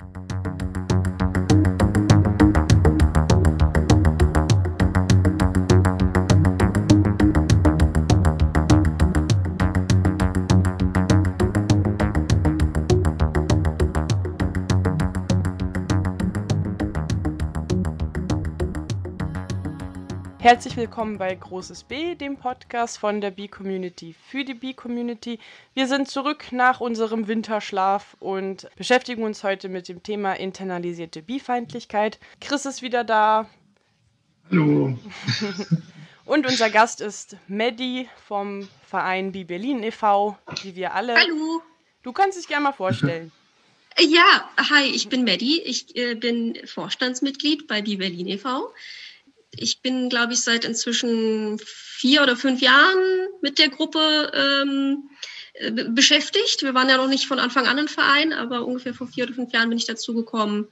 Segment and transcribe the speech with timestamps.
[0.00, 0.37] Thank you.
[20.40, 25.40] Herzlich willkommen bei Großes B, dem Podcast von der B-Community für die B-Community.
[25.74, 32.20] Wir sind zurück nach unserem Winterschlaf und beschäftigen uns heute mit dem Thema internalisierte B-Feindlichkeit.
[32.40, 33.50] Chris ist wieder da.
[34.48, 34.96] Hallo.
[36.24, 41.16] und unser Gast ist Maddie vom Verein B Berlin e.V., wie wir alle.
[41.16, 41.62] Hallo.
[42.04, 43.32] Du kannst dich gerne mal vorstellen.
[43.98, 45.60] Ja, hi, ich bin Maddie.
[45.62, 48.72] Ich äh, bin Vorstandsmitglied bei B Berlin e.V
[49.56, 55.10] ich bin, glaube ich, seit inzwischen vier oder fünf Jahren mit der Gruppe ähm,
[55.54, 56.62] äh, beschäftigt.
[56.62, 59.34] Wir waren ja noch nicht von Anfang an ein Verein, aber ungefähr vor vier oder
[59.34, 60.68] fünf Jahren bin ich dazu gekommen.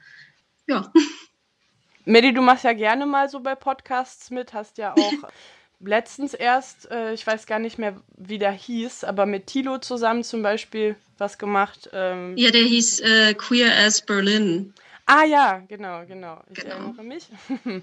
[0.66, 0.92] Ja.
[2.04, 5.30] Medi, du machst ja gerne mal so bei Podcasts mit, hast ja auch
[5.80, 10.22] letztens erst, äh, ich weiß gar nicht mehr, wie der hieß, aber mit Tilo zusammen
[10.22, 11.90] zum Beispiel was gemacht.
[11.92, 14.72] Ähm, ja, der hieß äh, Queer as Berlin.
[15.06, 16.42] Ah ja, genau, genau.
[16.50, 16.76] Ich genau.
[16.76, 17.28] erinnere mich.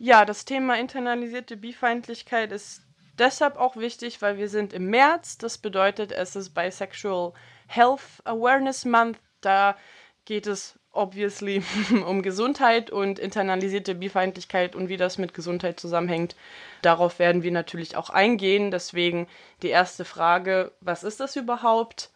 [0.00, 2.82] Ja, das Thema internalisierte Bifeindlichkeit ist
[3.18, 5.38] deshalb auch wichtig, weil wir sind im März.
[5.38, 7.32] Das bedeutet, es ist Bisexual
[7.66, 9.18] Health Awareness Month.
[9.40, 9.76] Da
[10.24, 11.64] geht es obviously
[12.06, 16.36] um Gesundheit und internalisierte Bifeindlichkeit und wie das mit Gesundheit zusammenhängt.
[16.82, 18.70] Darauf werden wir natürlich auch eingehen.
[18.70, 19.26] Deswegen
[19.62, 22.10] die erste Frage, was ist das überhaupt?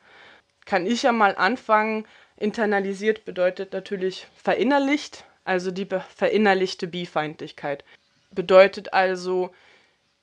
[0.67, 2.07] Kann ich ja mal anfangen.
[2.37, 7.85] Internalisiert bedeutet natürlich verinnerlicht also die verinnerlichte Bifeindlichkeit.
[8.31, 9.51] Bedeutet also,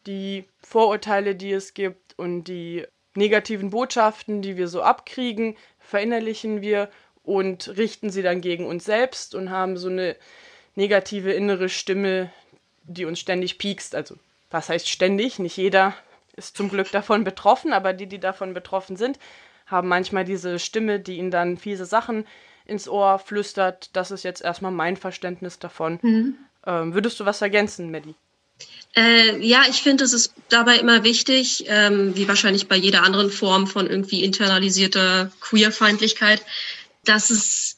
[0.05, 6.89] die Vorurteile, die es gibt und die negativen Botschaften, die wir so abkriegen, verinnerlichen wir
[7.23, 10.15] und richten sie dann gegen uns selbst und haben so eine
[10.75, 12.31] negative innere Stimme,
[12.83, 13.93] die uns ständig piekst.
[13.93, 14.15] Also,
[14.49, 15.37] was heißt ständig?
[15.37, 15.95] Nicht jeder
[16.35, 19.19] ist zum Glück davon betroffen, aber die, die davon betroffen sind,
[19.67, 22.25] haben manchmal diese Stimme, die ihnen dann fiese Sachen
[22.69, 23.89] ins Ohr flüstert.
[23.93, 25.99] Das ist jetzt erstmal mein Verständnis davon.
[26.01, 26.37] Mhm.
[26.65, 28.15] Ähm, würdest du was ergänzen, Maddie?
[28.95, 33.29] Äh, ja, ich finde, es ist dabei immer wichtig, ähm, wie wahrscheinlich bei jeder anderen
[33.29, 36.43] Form von irgendwie internalisierter Queerfeindlichkeit,
[37.05, 37.77] dass es,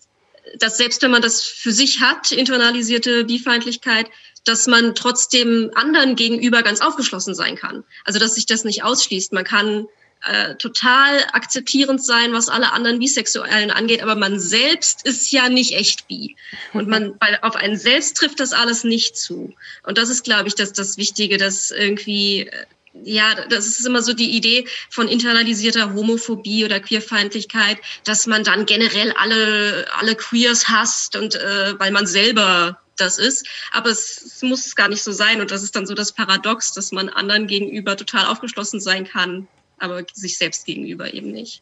[0.58, 4.08] dass selbst wenn man das für sich hat, internalisierte Bifeindlichkeit,
[4.46, 7.84] dass man trotzdem anderen gegenüber ganz aufgeschlossen sein kann.
[8.06, 9.34] Also dass sich das nicht ausschließt.
[9.34, 9.88] Man kann
[10.24, 15.74] äh, total akzeptierend sein, was alle anderen Bisexuellen angeht, aber man selbst ist ja nicht
[15.74, 16.36] echt bi.
[16.74, 19.56] Und man, weil auf einen selbst trifft das alles nicht zu.
[19.84, 22.66] Und das ist, glaube ich, das, das Wichtige, dass irgendwie, äh,
[23.04, 28.66] ja, das ist immer so die Idee von internalisierter Homophobie oder Queerfeindlichkeit, dass man dann
[28.66, 33.48] generell alle, alle Queers hasst und äh, weil man selber das ist.
[33.72, 35.42] Aber es, es muss gar nicht so sein.
[35.42, 39.48] Und das ist dann so das Paradox, dass man anderen gegenüber total aufgeschlossen sein kann
[39.82, 41.62] aber sich selbst gegenüber eben nicht.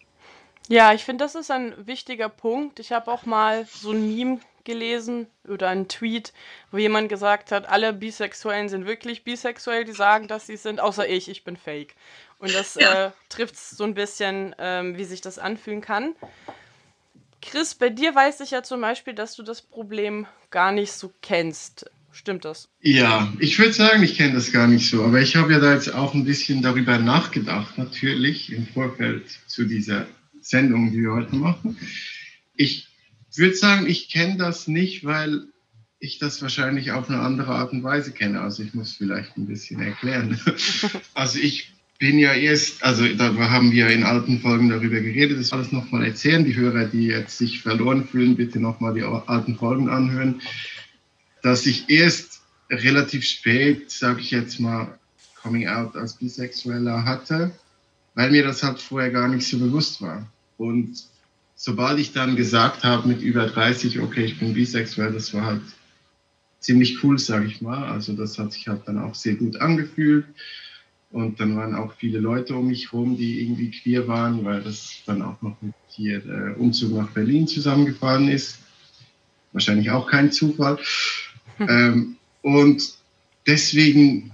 [0.68, 2.80] Ja, ich finde, das ist ein wichtiger Punkt.
[2.80, 6.32] Ich habe auch mal so ein Meme gelesen oder einen Tweet,
[6.70, 11.08] wo jemand gesagt hat, alle Bisexuellen sind wirklich bisexuell, die sagen, dass sie sind, außer
[11.08, 11.96] ich, ich bin fake.
[12.38, 13.08] Und das ja.
[13.08, 16.16] äh, trifft so ein bisschen, ähm, wie sich das anfühlen kann.
[17.42, 21.12] Chris, bei dir weiß ich ja zum Beispiel, dass du das Problem gar nicht so
[21.22, 21.90] kennst.
[22.12, 22.70] Stimmt das?
[22.82, 25.74] Ja, ich würde sagen, ich kenne das gar nicht so, aber ich habe ja da
[25.74, 30.08] jetzt auch ein bisschen darüber nachgedacht, natürlich im Vorfeld zu dieser
[30.42, 31.78] Sendung, die wir heute machen.
[32.56, 32.88] Ich
[33.36, 35.44] würde sagen, ich kenne das nicht, weil
[36.00, 38.42] ich das wahrscheinlich auf eine andere Art und Weise kenne.
[38.42, 40.40] Also ich muss vielleicht ein bisschen erklären.
[41.14, 45.52] Also ich bin ja erst, also da haben wir in alten Folgen darüber geredet, das
[45.52, 46.46] alles nochmal erzählen.
[46.46, 50.42] Die Hörer, die jetzt sich verloren fühlen, bitte nochmal die alten Folgen anhören
[51.42, 54.98] dass ich erst relativ spät, sage ich jetzt mal,
[55.42, 57.52] Coming Out als Bisexueller hatte,
[58.16, 60.28] weil mir das halt vorher gar nicht so bewusst war.
[60.58, 61.06] Und
[61.56, 65.62] sobald ich dann gesagt habe mit über 30, okay, ich bin bisexuell, das war halt
[66.60, 67.90] ziemlich cool, sage ich mal.
[67.90, 70.26] Also das hat sich halt dann auch sehr gut angefühlt.
[71.12, 75.02] Und dann waren auch viele Leute um mich herum, die irgendwie queer waren, weil das
[75.06, 78.60] dann auch noch mit hier der Umzug nach Berlin zusammengefahren ist.
[79.52, 80.78] Wahrscheinlich auch kein Zufall.
[81.60, 82.82] Ähm, und
[83.48, 84.32] deswegen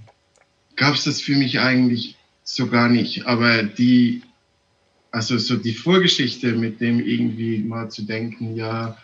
[0.76, 3.26] gab es das für mich eigentlich so gar nicht.
[3.26, 4.22] Aber die,
[5.10, 8.96] also so die Vorgeschichte mit dem irgendwie mal zu denken, ja,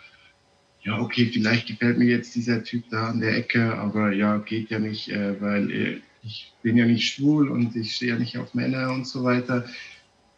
[0.83, 4.69] ja, okay, vielleicht gefällt mir jetzt dieser Typ da an der Ecke, aber ja, geht
[4.69, 8.37] ja nicht, äh, weil äh, ich bin ja nicht schwul und ich stehe ja nicht
[8.37, 9.65] auf Männer und so weiter.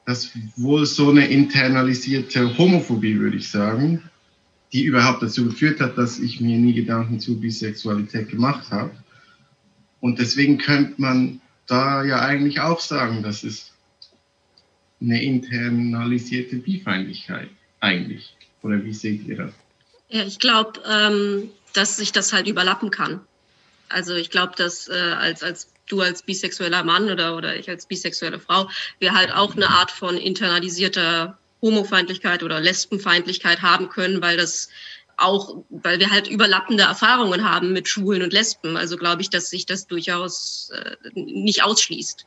[0.06, 4.04] Das wohl so eine internalisierte Homophobie, würde ich sagen,
[4.74, 8.92] die überhaupt dazu geführt hat, dass ich mir nie Gedanken zu Bisexualität gemacht habe.
[10.00, 13.72] Und deswegen könnte man da ja eigentlich auch sagen, dass es
[15.02, 18.36] eine internalisierte Bifeindlichkeit eigentlich.
[18.62, 19.54] Oder wie seht ihr das?
[20.10, 23.22] Ja, ich glaube, ähm, dass sich das halt überlappen kann.
[23.90, 27.86] Also ich glaube, dass äh, als, als du als bisexueller Mann oder, oder ich als
[27.86, 28.70] bisexuelle Frau,
[29.00, 34.70] wir halt auch eine Art von internalisierter Homofeindlichkeit oder Lesbenfeindlichkeit haben können, weil das
[35.18, 38.78] auch, weil wir halt überlappende Erfahrungen haben mit Schwulen und Lesben.
[38.78, 42.26] Also glaube ich, dass sich das durchaus äh, nicht ausschließt.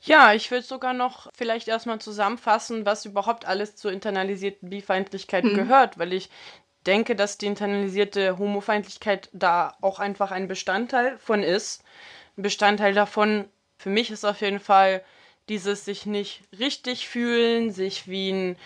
[0.00, 5.54] Ja, ich würde sogar noch vielleicht erstmal zusammenfassen, was überhaupt alles zur internalisierten Bifeindlichkeit hm.
[5.54, 6.28] gehört, weil ich
[6.86, 11.82] denke, dass die internalisierte Homofeindlichkeit da auch einfach ein Bestandteil von ist.
[12.36, 13.46] Ein Bestandteil davon,
[13.78, 15.02] für mich ist auf jeden Fall
[15.48, 18.56] dieses sich nicht richtig fühlen, sich wie ein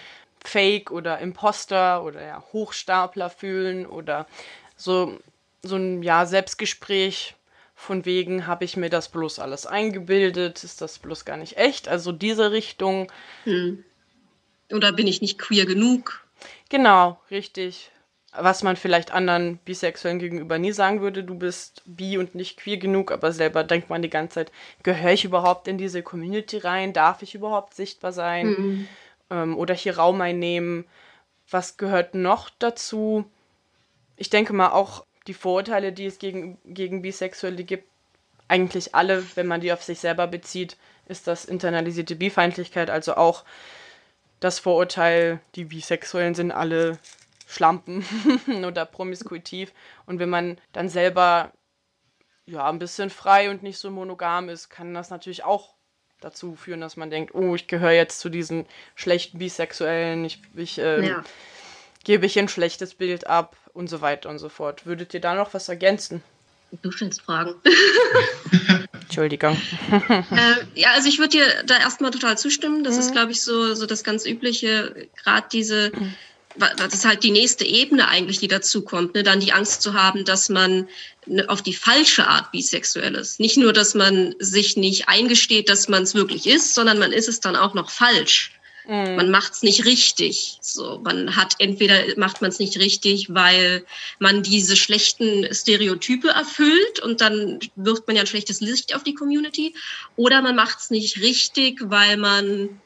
[0.44, 4.26] Fake oder Imposter oder ja, Hochstapler fühlen oder
[4.76, 5.18] so,
[5.62, 7.34] so ein ja, Selbstgespräch
[7.74, 11.88] von wegen, habe ich mir das bloß alles eingebildet, ist das bloß gar nicht echt.
[11.88, 13.10] Also diese Richtung.
[13.44, 13.84] Hm.
[14.72, 16.26] Oder bin ich nicht queer genug?
[16.68, 17.90] Genau, richtig.
[18.32, 22.76] Was man vielleicht anderen Bisexuellen gegenüber nie sagen würde, du bist bi und nicht queer
[22.76, 24.52] genug, aber selber denkt man die ganze Zeit,
[24.82, 26.92] gehöre ich überhaupt in diese Community rein?
[26.92, 28.46] Darf ich überhaupt sichtbar sein?
[28.48, 28.88] Hm
[29.30, 30.84] ähm, oder hier Raum einnehmen.
[31.50, 33.24] Was gehört noch dazu?
[34.16, 37.88] Ich denke mal auch die Vorurteile, die es gegen, gegen Bisexuelle gibt,
[38.48, 40.76] eigentlich alle, wenn man die auf sich selber bezieht,
[41.06, 43.44] ist das internalisierte Bifeindlichkeit, also auch
[44.40, 46.98] das Vorurteil, die Bisexuellen sind alle
[47.48, 48.04] Schlampen
[48.66, 49.72] oder promiskuitiv.
[50.04, 51.52] Und wenn man dann selber
[52.44, 55.74] ja ein bisschen frei und nicht so monogam ist, kann das natürlich auch
[56.20, 60.78] dazu führen, dass man denkt, oh, ich gehöre jetzt zu diesen schlechten Bisexuellen, ich, ich
[60.78, 61.24] ähm, ja.
[62.04, 64.84] gebe ich ein schlechtes Bild ab und so weiter und so fort.
[64.84, 66.22] Würdet ihr da noch was ergänzen?
[66.82, 67.54] Du stellst Fragen.
[68.92, 69.56] Entschuldigung.
[69.90, 72.84] äh, ja, also ich würde dir da erstmal total zustimmen.
[72.84, 73.00] Das mhm.
[73.00, 75.92] ist, glaube ich, so, so das ganz Übliche, gerade diese
[76.56, 79.22] das ist halt die nächste Ebene eigentlich, die dazu kommt, ne?
[79.22, 80.88] dann die Angst zu haben, dass man
[81.26, 83.38] ne, auf die falsche Art bisexuell ist.
[83.38, 87.28] Nicht nur, dass man sich nicht eingesteht, dass man es wirklich ist, sondern man ist
[87.28, 88.52] es dann auch noch falsch.
[88.88, 89.16] Mhm.
[89.16, 90.58] Man macht es nicht richtig.
[90.62, 93.84] So, man hat entweder macht man es nicht richtig, weil
[94.18, 99.14] man diese schlechten Stereotype erfüllt und dann wirft man ja ein schlechtes Licht auf die
[99.14, 99.74] Community,
[100.16, 102.80] oder man macht es nicht richtig, weil man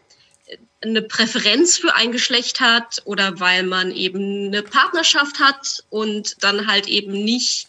[0.83, 6.67] eine Präferenz für ein Geschlecht hat oder weil man eben eine Partnerschaft hat und dann
[6.67, 7.69] halt eben nicht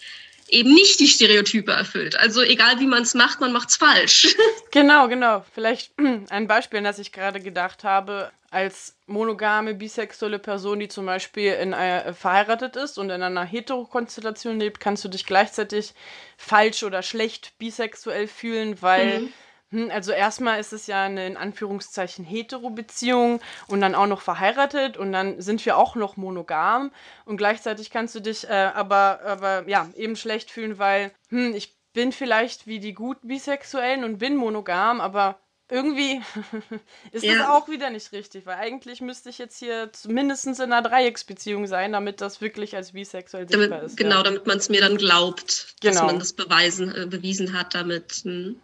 [0.49, 2.15] eben nicht die Stereotype erfüllt.
[2.19, 4.35] Also egal wie man es macht, man macht es falsch.
[4.71, 5.45] Genau, genau.
[5.53, 5.91] Vielleicht
[6.29, 11.53] ein Beispiel, an das ich gerade gedacht habe, als monogame, bisexuelle Person, die zum Beispiel
[11.53, 15.93] in einer, äh, verheiratet ist und in einer Heterokonstellation lebt, kannst du dich gleichzeitig
[16.37, 19.33] falsch oder schlecht bisexuell fühlen, weil mhm
[19.73, 24.97] hm, also erstmal ist es ja eine in Anführungszeichen hetero-Beziehung und dann auch noch verheiratet
[24.97, 26.91] und dann sind wir auch noch monogam
[27.25, 31.75] und gleichzeitig kannst du dich äh, aber, aber ja eben schlecht fühlen, weil hm, ich
[31.93, 35.39] bin vielleicht wie die gut Bisexuellen und bin monogam, aber
[35.71, 36.21] irgendwie
[37.11, 37.35] ist ja.
[37.35, 41.65] das auch wieder nicht richtig, weil eigentlich müsste ich jetzt hier mindestens in einer Dreiecksbeziehung
[41.65, 43.97] sein, damit das wirklich als bisexuell sichtbar damit, ist.
[43.97, 44.23] Genau, ja.
[44.23, 45.93] damit man es mir dann glaubt, genau.
[45.93, 48.21] dass man das beweisen, äh, bewiesen hat damit.
[48.23, 48.59] Hm.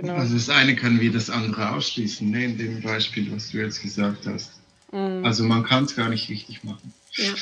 [0.00, 0.14] Genau.
[0.14, 3.82] Also das eine kann wie das andere ausschließen, ne, in dem Beispiel, was du jetzt
[3.82, 4.52] gesagt hast.
[4.92, 5.24] Mhm.
[5.26, 6.94] Also man kann es gar nicht richtig machen.
[7.12, 7.34] Ja.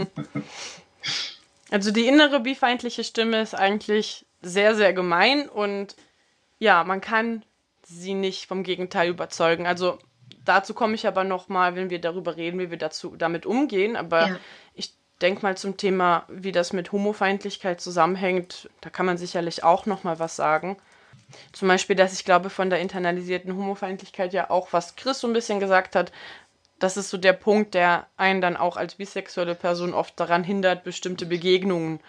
[1.70, 5.96] also die innere bifeindliche Stimme ist eigentlich sehr, sehr gemein und
[6.58, 7.44] ja, man kann
[7.82, 9.66] sie nicht vom Gegenteil überzeugen.
[9.66, 9.98] Also
[10.44, 13.96] dazu komme ich aber noch mal, wenn wir darüber reden, wie wir dazu damit umgehen.
[13.96, 14.36] Aber ja.
[14.72, 19.84] ich denke mal zum Thema, wie das mit Homofeindlichkeit zusammenhängt, da kann man sicherlich auch
[19.84, 20.78] noch mal was sagen.
[21.52, 25.32] Zum Beispiel, dass ich glaube, von der internalisierten Homofeindlichkeit ja auch, was Chris so ein
[25.32, 26.12] bisschen gesagt hat,
[26.78, 30.82] das ist so der Punkt, der einen dann auch als bisexuelle Person oft daran hindert,
[30.82, 32.00] bestimmte Begegnungen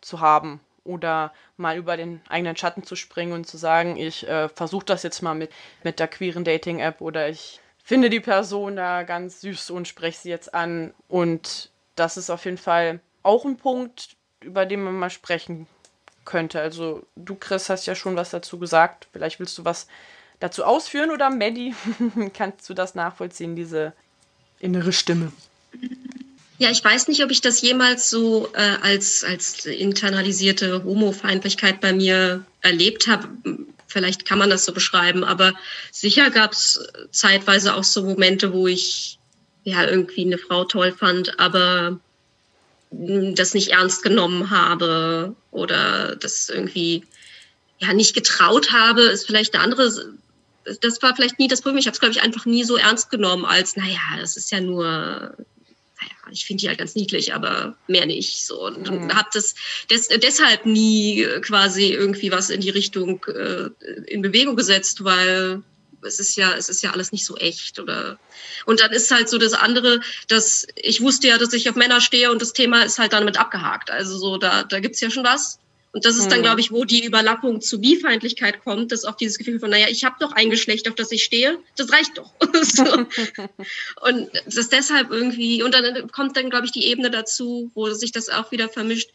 [0.00, 4.48] zu haben oder mal über den eigenen Schatten zu springen und zu sagen, ich äh,
[4.48, 5.50] versuche das jetzt mal mit,
[5.82, 10.30] mit der queeren Dating-App oder ich finde die Person da ganz süß und spreche sie
[10.30, 10.94] jetzt an.
[11.08, 15.66] Und das ist auf jeden Fall auch ein Punkt, über den man mal sprechen
[16.30, 16.60] könnte.
[16.60, 19.08] Also du, Chris, hast ja schon was dazu gesagt.
[19.12, 19.86] Vielleicht willst du was
[20.38, 21.74] dazu ausführen oder Maddie,
[22.34, 23.92] kannst du das nachvollziehen, diese
[24.60, 25.32] innere Stimme?
[26.58, 31.92] Ja, ich weiß nicht, ob ich das jemals so äh, als, als internalisierte Homofeindlichkeit bei
[31.92, 33.28] mir erlebt habe.
[33.86, 35.54] Vielleicht kann man das so beschreiben, aber
[35.90, 39.18] sicher gab es zeitweise auch so Momente, wo ich
[39.64, 41.98] ja irgendwie eine Frau toll fand, aber
[42.90, 47.04] das nicht ernst genommen habe oder das irgendwie
[47.78, 49.90] ja nicht getraut habe, ist vielleicht eine andere.
[50.80, 51.78] Das war vielleicht nie das Problem.
[51.78, 54.60] Ich habe es, glaube ich, einfach nie so ernst genommen, als, naja, das ist ja
[54.60, 55.36] nur, naja,
[56.30, 58.46] ich finde die halt ganz niedlich, aber mehr nicht.
[58.46, 58.66] So.
[58.66, 59.14] Und, mhm.
[59.14, 59.54] habe das
[59.90, 63.70] des, deshalb nie quasi irgendwie was in die Richtung äh,
[64.06, 65.62] in Bewegung gesetzt, weil
[66.02, 68.18] es ist ja, es ist ja alles nicht so echt oder
[68.66, 72.00] und dann ist halt so das andere, dass ich wusste ja, dass ich auf Männer
[72.00, 73.90] stehe und das Thema ist halt damit abgehakt.
[73.90, 75.58] Also so, da, da gibt's ja schon was.
[75.92, 76.44] Und das ist dann, hm.
[76.44, 80.04] glaube ich, wo die Überlappung zu Bifeindlichkeit kommt, dass auch dieses Gefühl von, naja, ich
[80.04, 82.32] habe doch ein Geschlecht, auf das ich stehe, das reicht doch.
[82.62, 83.06] so.
[84.02, 88.12] Und das deshalb irgendwie, und dann kommt dann, glaube ich, die Ebene dazu, wo sich
[88.12, 89.10] das auch wieder vermischt,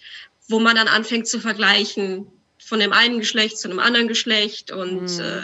[0.49, 2.27] wo man dann anfängt zu vergleichen
[2.59, 5.21] von dem einen Geschlecht zu einem anderen Geschlecht und mhm.
[5.21, 5.43] äh,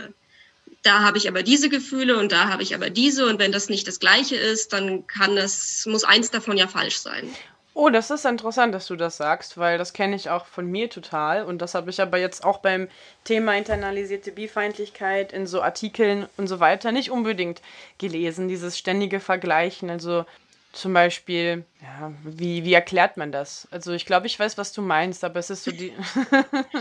[0.83, 3.27] da habe ich aber diese Gefühle und da habe ich aber diese.
[3.27, 6.97] Und wenn das nicht das gleiche ist, dann kann das, muss eins davon ja falsch
[6.97, 7.29] sein.
[7.73, 10.89] Oh, das ist interessant, dass du das sagst, weil das kenne ich auch von mir
[10.89, 11.45] total.
[11.45, 12.89] Und das habe ich aber jetzt auch beim
[13.23, 17.61] Thema internalisierte Bifeindlichkeit in so Artikeln und so weiter nicht unbedingt
[17.97, 20.25] gelesen, dieses ständige Vergleichen, also
[20.73, 23.67] zum Beispiel, ja, wie, wie erklärt man das?
[23.71, 25.91] Also ich glaube, ich weiß, was du meinst, aber es ist so die.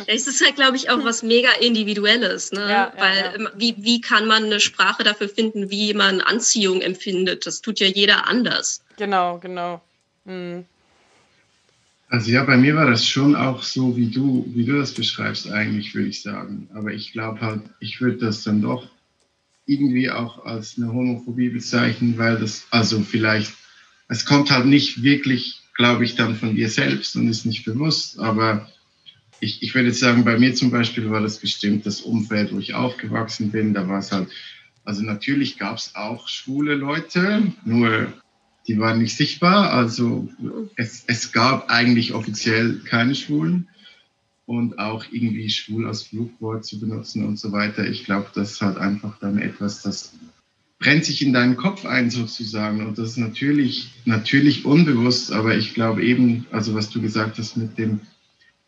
[0.06, 2.70] es ist halt, glaube ich, auch was mega Individuelles, ne?
[2.70, 3.50] Ja, Weil ja, ja.
[3.56, 7.46] Wie, wie kann man eine Sprache dafür finden, wie man Anziehung empfindet?
[7.46, 8.84] Das tut ja jeder anders.
[8.96, 9.80] Genau, genau.
[10.24, 10.64] Hm.
[12.08, 15.50] Also ja, bei mir war das schon auch so, wie du, wie du das beschreibst,
[15.50, 16.68] eigentlich, würde ich sagen.
[16.74, 18.88] Aber ich glaube halt, ich würde das dann doch
[19.66, 23.52] irgendwie auch als eine Homophobie bezeichnen, weil das, also vielleicht
[24.10, 28.18] es kommt halt nicht wirklich, glaube ich, dann von dir selbst und ist nicht bewusst.
[28.18, 28.68] Aber
[29.38, 32.58] ich, ich würde jetzt sagen, bei mir zum Beispiel war das bestimmt das Umfeld, wo
[32.58, 33.72] ich aufgewachsen bin.
[33.72, 34.28] Da war es halt,
[34.84, 38.12] also natürlich gab es auch schwule Leute, nur
[38.66, 39.72] die waren nicht sichtbar.
[39.72, 40.28] Also
[40.74, 43.68] es, es gab eigentlich offiziell keine Schwulen
[44.44, 47.86] und auch irgendwie schwul als Flugwort zu benutzen und so weiter.
[47.86, 50.14] Ich glaube, das hat einfach dann etwas, das
[50.80, 52.84] brennt sich in deinen Kopf ein sozusagen.
[52.84, 57.56] Und das ist natürlich, natürlich unbewusst, aber ich glaube eben, also was du gesagt hast
[57.56, 58.00] mit dem,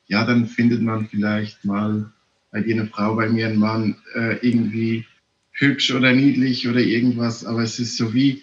[0.07, 2.12] ja, dann findet man vielleicht mal
[2.52, 5.07] bei dir eine Frau, bei mir ein Mann äh, irgendwie
[5.52, 8.42] hübsch oder niedlich oder irgendwas, aber es ist so wie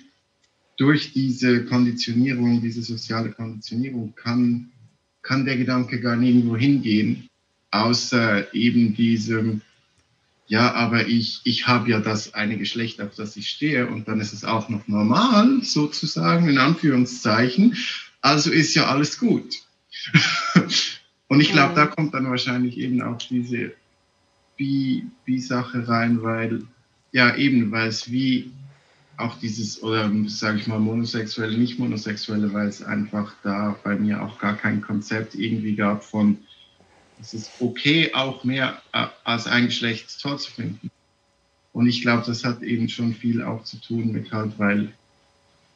[0.77, 4.71] durch diese Konditionierung, diese soziale Konditionierung kann,
[5.21, 7.29] kann der Gedanke gar nirgendwo hingehen,
[7.69, 9.61] außer eben diesem,
[10.49, 14.19] ja, aber ich, ich habe ja das eine Geschlecht, auf das ich stehe und dann
[14.19, 17.77] ist es auch noch normal, sozusagen, in Anführungszeichen.
[18.21, 19.53] Also ist ja alles gut.
[21.27, 23.73] und ich glaube, da kommt dann wahrscheinlich eben auch diese
[24.57, 26.63] Bi-Sache rein, weil,
[27.11, 28.51] ja, eben, weil es wie
[29.17, 34.23] auch dieses, oder sage ich mal, monosexuelle, nicht monosexuelle, weil es einfach da bei mir
[34.23, 36.39] auch gar kein Konzept irgendwie gab von,
[37.19, 40.89] es ist okay, auch mehr äh, als ein Geschlecht toll zu finden.
[41.73, 44.91] Und ich glaube, das hat eben schon viel auch zu tun mit halt, weil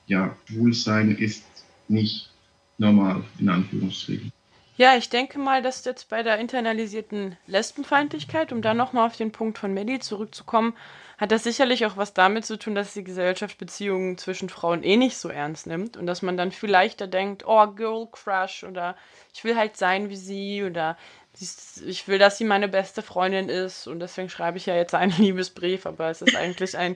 [0.08, 1.46] ja, Schwulsein ist
[1.88, 2.30] nicht
[2.78, 4.32] normal, in Anführungsstrichen.
[4.76, 9.32] Ja, ich denke mal, dass jetzt bei der internalisierten Lesbenfeindlichkeit, um da nochmal auf den
[9.32, 10.74] Punkt von Melly zurückzukommen,
[11.20, 14.98] hat das sicherlich auch was damit zu tun, dass die Gesellschaft Beziehungen zwischen Frauen eh
[14.98, 18.96] nicht so ernst nimmt und dass man dann viel leichter denkt, oh, Girl Crush oder
[19.32, 20.98] ich will halt sein wie sie oder
[21.40, 25.14] ich will, dass sie meine beste Freundin ist und deswegen schreibe ich ja jetzt einen
[25.18, 26.96] Liebesbrief, aber es ist eigentlich ein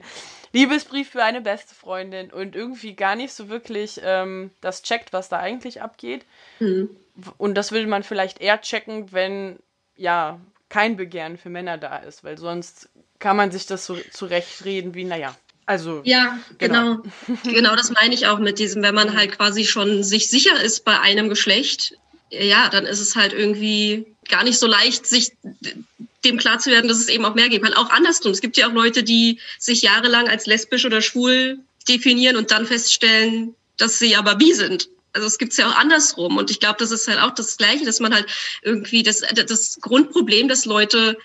[0.52, 5.28] Liebesbrief für eine beste Freundin und irgendwie gar nicht so wirklich ähm, das checkt, was
[5.28, 6.24] da eigentlich abgeht.
[6.60, 6.90] Mhm.
[7.36, 9.58] Und das würde man vielleicht eher checken, wenn
[9.96, 14.94] ja kein Begehren für Männer da ist, weil sonst kann man sich das so zurechtreden
[14.94, 15.34] wie, naja,
[15.66, 16.00] also.
[16.04, 17.02] Ja, genau.
[17.26, 17.40] genau.
[17.44, 20.84] genau, das meine ich auch mit diesem, wenn man halt quasi schon sich sicher ist
[20.84, 21.98] bei einem Geschlecht,
[22.30, 25.32] ja, dann ist es halt irgendwie gar nicht so leicht, sich
[26.24, 27.74] dem klar zu werden, dass es eben auch mehr geben kann.
[27.74, 28.32] Auch andersrum.
[28.32, 31.58] Es gibt ja auch Leute, die sich jahrelang als lesbisch oder schwul
[31.88, 34.88] definieren und dann feststellen, dass sie aber bi sind.
[35.12, 36.36] Also es gibt es ja auch andersrum.
[36.36, 38.26] Und ich glaube, das ist halt auch das Gleiche, dass man halt
[38.62, 41.16] irgendwie das, das Grundproblem, dass Leute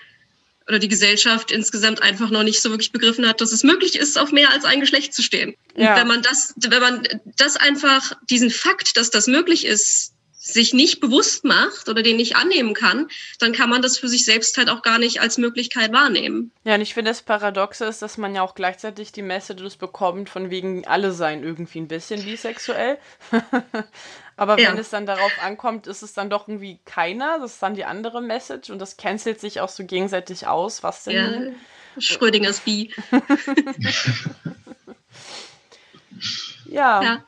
[0.66, 4.18] oder die Gesellschaft insgesamt einfach noch nicht so wirklich begriffen hat, dass es möglich ist,
[4.18, 5.54] auf mehr als ein Geschlecht zu stehen.
[5.76, 5.90] Ja.
[5.90, 7.06] Und wenn man das, wenn man
[7.36, 10.13] das einfach, diesen Fakt, dass das möglich ist,
[10.46, 13.08] sich nicht bewusst macht oder den nicht annehmen kann,
[13.38, 16.52] dann kann man das für sich selbst halt auch gar nicht als Möglichkeit wahrnehmen.
[16.64, 20.28] Ja, und ich finde das Paradoxe ist, dass man ja auch gleichzeitig die Messages bekommt,
[20.28, 22.98] von wegen alle seien irgendwie ein bisschen bisexuell.
[24.36, 24.70] Aber ja.
[24.70, 27.38] wenn es dann darauf ankommt, ist es dann doch irgendwie keiner.
[27.38, 30.82] Das ist dann die andere Message und das cancelt sich auch so gegenseitig aus.
[30.82, 31.54] Was denn?
[31.96, 32.92] Ja, Schrödingers Bi.
[36.66, 37.02] ja.
[37.02, 37.24] ja.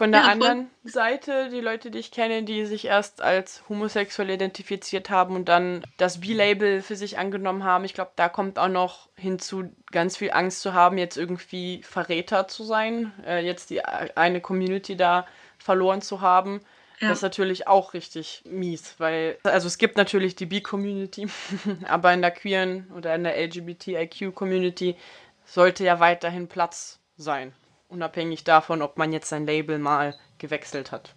[0.00, 4.30] Von der ja, anderen Seite, die Leute, die ich kenne, die sich erst als homosexuell
[4.30, 8.68] identifiziert haben und dann das B-Label für sich angenommen haben, ich glaube, da kommt auch
[8.68, 13.84] noch hinzu, ganz viel Angst zu haben, jetzt irgendwie Verräter zu sein, äh, jetzt die
[13.84, 15.26] eine Community da
[15.58, 16.62] verloren zu haben.
[17.00, 17.10] Ja.
[17.10, 21.28] Das ist natürlich auch richtig mies, weil, also es gibt natürlich die B-Community,
[21.86, 24.96] aber in der queeren oder in der LGBTIQ-Community
[25.44, 27.52] sollte ja weiterhin Platz sein.
[27.90, 31.14] Unabhängig davon, ob man jetzt sein Label mal gewechselt hat.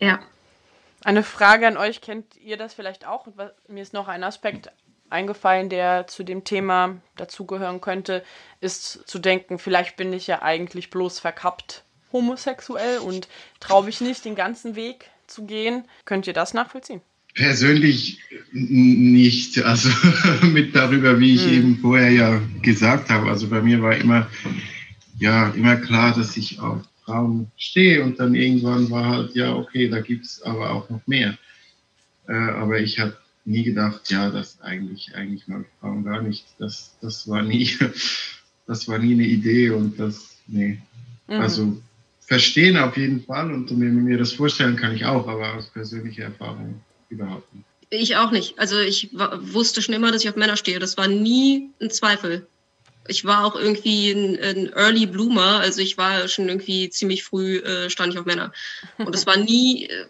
[0.00, 0.20] Ja.
[1.04, 3.26] Eine Frage an euch, kennt ihr das vielleicht auch?
[3.68, 4.70] Mir ist noch ein Aspekt
[5.08, 8.24] eingefallen, der zu dem Thema dazugehören könnte,
[8.60, 13.28] ist zu denken, vielleicht bin ich ja eigentlich bloß verkappt homosexuell und
[13.60, 15.84] traue mich nicht den ganzen Weg zu gehen.
[16.04, 17.00] Könnt ihr das nachvollziehen?
[17.34, 18.20] Persönlich
[18.52, 19.90] nicht, also
[20.46, 21.52] mit darüber, wie ich hm.
[21.52, 23.28] eben vorher ja gesagt habe.
[23.28, 24.26] Also bei mir war immer,
[25.18, 29.88] ja, immer klar, dass ich auf Frauen stehe und dann irgendwann war halt, ja, okay,
[29.88, 31.38] da gibt es aber auch noch mehr.
[32.28, 36.44] Äh, aber ich habe nie gedacht, ja, das eigentlich, eigentlich mag Frauen gar nicht.
[36.58, 37.70] Das, das war nie,
[38.66, 40.78] das war nie eine Idee und das, nee.
[41.28, 41.40] Mhm.
[41.40, 41.82] Also
[42.20, 46.24] verstehen auf jeden Fall und mir, mir das vorstellen kann ich auch, aber aus persönlicher
[46.24, 47.66] Erfahrung überhaupt nicht.
[47.90, 48.58] Ich auch nicht.
[48.58, 50.80] Also ich wusste schon immer, dass ich auf Männer stehe.
[50.80, 52.48] Das war nie ein Zweifel.
[53.08, 57.58] Ich war auch irgendwie ein, ein Early Bloomer, also ich war schon irgendwie ziemlich früh
[57.58, 58.52] äh, stand ich auf Männer.
[58.98, 60.06] Und das war nie, äh,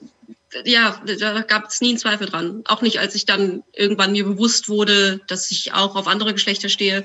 [0.64, 2.62] ja, da gab es nie einen Zweifel dran.
[2.66, 6.68] Auch nicht, als ich dann irgendwann mir bewusst wurde, dass ich auch auf andere Geschlechter
[6.68, 7.04] stehe,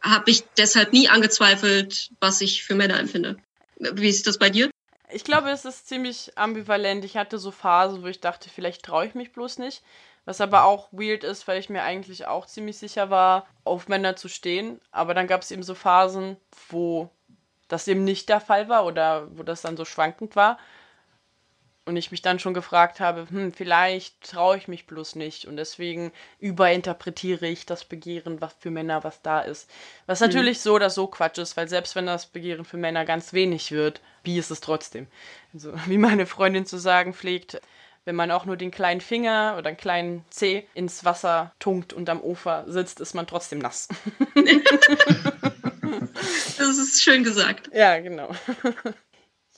[0.00, 3.36] habe ich deshalb nie angezweifelt, was ich für Männer empfinde.
[3.76, 4.70] Wie ist das bei dir?
[5.12, 7.04] Ich glaube, es ist ziemlich ambivalent.
[7.04, 9.82] Ich hatte so Phasen, wo ich dachte, vielleicht traue ich mich bloß nicht.
[10.24, 14.16] Was aber auch weird ist, weil ich mir eigentlich auch ziemlich sicher war, auf Männer
[14.16, 14.80] zu stehen.
[14.90, 16.36] Aber dann gab es eben so Phasen,
[16.68, 17.10] wo
[17.68, 20.58] das eben nicht der Fall war oder wo das dann so schwankend war
[21.90, 25.56] und ich mich dann schon gefragt habe, hm, vielleicht traue ich mich bloß nicht und
[25.56, 29.68] deswegen überinterpretiere ich das Begehren, was für Männer was da ist.
[30.06, 30.28] Was mhm.
[30.28, 33.72] natürlich so oder so Quatsch ist, weil selbst wenn das Begehren für Männer ganz wenig
[33.72, 35.06] wird, wie ist es trotzdem?
[35.52, 37.60] Also, wie meine Freundin zu sagen pflegt,
[38.10, 42.10] wenn man auch nur den kleinen Finger oder einen kleinen Zeh ins Wasser tunkt und
[42.10, 43.86] am Ufer sitzt, ist man trotzdem nass.
[46.58, 47.70] das ist schön gesagt.
[47.72, 48.30] Ja, genau.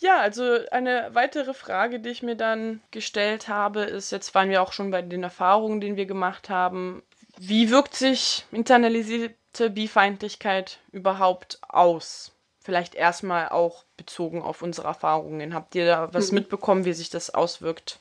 [0.00, 4.60] Ja, also eine weitere Frage, die ich mir dann gestellt habe, ist, jetzt waren wir
[4.60, 7.04] auch schon bei den Erfahrungen, die wir gemacht haben.
[7.38, 12.32] Wie wirkt sich internalisierte Bifeindlichkeit überhaupt aus?
[12.58, 15.54] Vielleicht erstmal auch bezogen auf unsere Erfahrungen.
[15.54, 16.38] Habt ihr da was mhm.
[16.38, 18.00] mitbekommen, wie sich das auswirkt?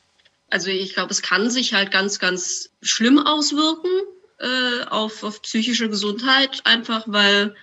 [0.52, 3.88] Also ich glaube, es kann sich halt ganz, ganz schlimm auswirken
[4.38, 7.54] äh, auf, auf psychische Gesundheit, einfach weil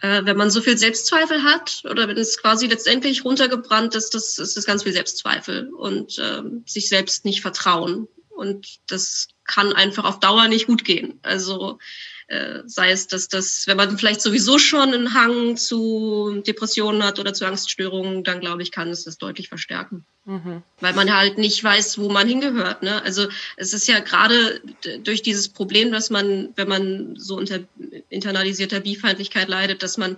[0.00, 4.38] äh, wenn man so viel Selbstzweifel hat oder wenn es quasi letztendlich runtergebrannt ist, das,
[4.38, 8.06] ist das ganz viel Selbstzweifel und ähm, sich selbst nicht vertrauen.
[8.28, 11.18] Und das kann einfach auf Dauer nicht gut gehen.
[11.22, 11.80] Also
[12.28, 17.18] äh, sei es, dass das, wenn man vielleicht sowieso schon einen Hang zu Depressionen hat
[17.18, 20.04] oder zu Angststörungen, dann glaube ich, kann es das deutlich verstärken.
[20.24, 20.62] Mhm.
[20.80, 22.82] Weil man halt nicht weiß, wo man hingehört.
[22.82, 23.02] Ne?
[23.02, 24.60] Also es ist ja gerade
[25.02, 27.60] durch dieses Problem, dass man, wenn man so unter
[28.08, 30.16] internalisierter Bifeindlichkeit leidet, dass man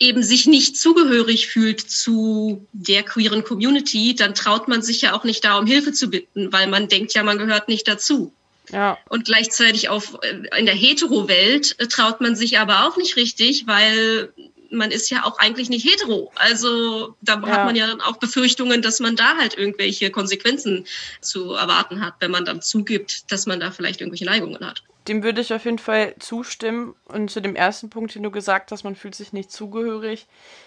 [0.00, 5.24] eben sich nicht zugehörig fühlt zu der queeren Community, dann traut man sich ja auch
[5.24, 8.32] nicht da, um Hilfe zu bitten, weil man denkt ja, man gehört nicht dazu.
[8.70, 8.98] Ja.
[9.08, 13.66] Und gleichzeitig auf, äh, in der Hetero-Welt äh, traut man sich aber auch nicht richtig,
[13.66, 14.32] weil
[14.70, 16.30] man ist ja auch eigentlich nicht hetero.
[16.34, 17.46] Also da ja.
[17.46, 20.86] hat man ja dann auch Befürchtungen, dass man da halt irgendwelche Konsequenzen
[21.20, 24.82] zu erwarten hat, wenn man dann zugibt, dass man da vielleicht irgendwelche Neigungen hat.
[25.06, 26.94] Dem würde ich auf jeden Fall zustimmen.
[27.06, 30.26] Und zu dem ersten Punkt, den du gesagt hast, man fühlt sich nicht zugehörig.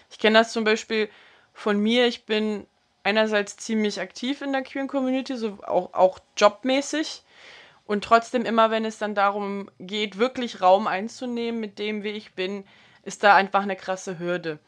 [0.10, 1.10] Ich kenne das zum Beispiel
[1.54, 2.08] von mir.
[2.08, 2.66] Ich bin
[3.04, 7.24] einerseits ziemlich aktiv in der queeren Community, so auch, auch jobmäßig.
[7.91, 12.36] Und trotzdem immer, wenn es dann darum geht, wirklich Raum einzunehmen mit dem, wie ich
[12.36, 12.63] bin,
[13.04, 14.60] ist da einfach eine krasse Hürde.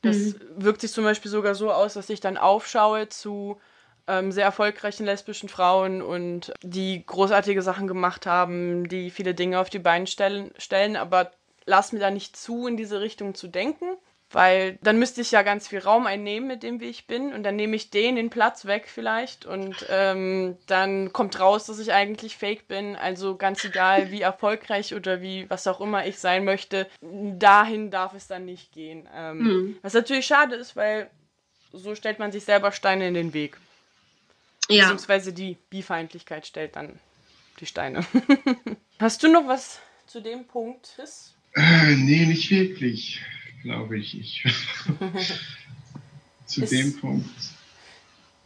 [0.00, 0.36] Das mhm.
[0.56, 3.60] wirkt sich zum Beispiel sogar so aus, dass ich dann aufschaue zu
[4.06, 9.68] ähm, sehr erfolgreichen lesbischen Frauen und die großartige Sachen gemacht haben, die viele Dinge auf
[9.68, 11.32] die Beine stellen, stellen aber
[11.66, 13.98] lass mir da nicht zu, in diese Richtung zu denken
[14.32, 17.32] weil dann müsste ich ja ganz viel Raum einnehmen mit dem, wie ich bin.
[17.32, 19.44] Und dann nehme ich den den Platz weg vielleicht.
[19.44, 22.94] Und ähm, dann kommt raus, dass ich eigentlich fake bin.
[22.94, 28.14] Also ganz egal, wie erfolgreich oder wie was auch immer ich sein möchte, dahin darf
[28.14, 29.08] es dann nicht gehen.
[29.14, 29.78] Ähm, mhm.
[29.82, 31.10] Was natürlich schade ist, weil
[31.72, 33.56] so stellt man sich selber Steine in den Weg.
[34.68, 34.84] Ja.
[34.84, 37.00] Beziehungsweise die Bifeindlichkeit stellt dann
[37.58, 38.06] die Steine.
[39.00, 41.34] Hast du noch was zu dem Punkt, Chris?
[41.54, 43.20] Äh, nee, nicht wirklich
[43.62, 44.18] glaube ich.
[44.18, 44.44] ich
[46.46, 47.28] zu ist, dem Punkt.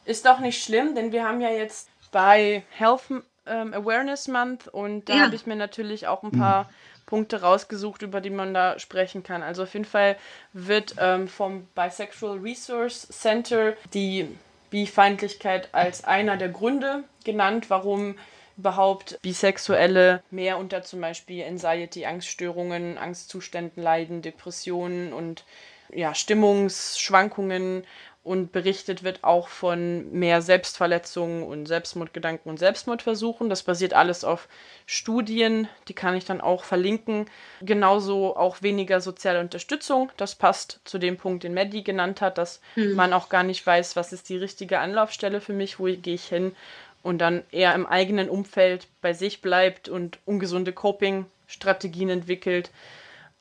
[0.04, 3.02] ist doch nicht schlimm, denn wir haben ja jetzt bei Health
[3.46, 5.22] ähm, Awareness Month und da ja.
[5.24, 6.68] habe ich mir natürlich auch ein paar mhm.
[7.06, 9.42] Punkte rausgesucht, über die man da sprechen kann.
[9.42, 10.16] Also auf jeden Fall
[10.52, 14.28] wird ähm, vom Bisexual Resource Center die
[14.70, 18.16] Bifeindlichkeit als einer der Gründe genannt, warum
[18.56, 25.44] überhaupt Bisexuelle mehr unter zum Beispiel Anxiety, Angststörungen, Angstzuständen leiden, Depressionen und
[25.92, 27.84] ja, Stimmungsschwankungen
[28.24, 33.50] und berichtet wird auch von mehr Selbstverletzungen und Selbstmordgedanken und Selbstmordversuchen.
[33.50, 34.48] Das basiert alles auf
[34.86, 37.26] Studien, die kann ich dann auch verlinken.
[37.60, 40.10] Genauso auch weniger soziale Unterstützung.
[40.16, 42.94] Das passt zu dem Punkt, den Maddie genannt hat, dass hm.
[42.94, 46.24] man auch gar nicht weiß, was ist die richtige Anlaufstelle für mich, wo gehe ich
[46.24, 46.56] hin
[47.04, 52.70] und dann eher im eigenen Umfeld bei sich bleibt und ungesunde Coping-Strategien entwickelt.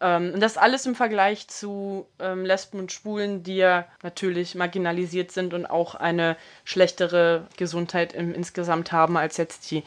[0.01, 5.31] Ähm, und das alles im Vergleich zu ähm, Lesben und Schwulen, die ja natürlich marginalisiert
[5.31, 9.83] sind und auch eine schlechtere Gesundheit im, insgesamt haben als jetzt die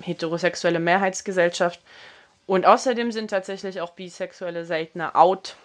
[0.00, 1.80] heterosexuelle Mehrheitsgesellschaft.
[2.46, 5.56] Und außerdem sind tatsächlich auch Bisexuelle seltener out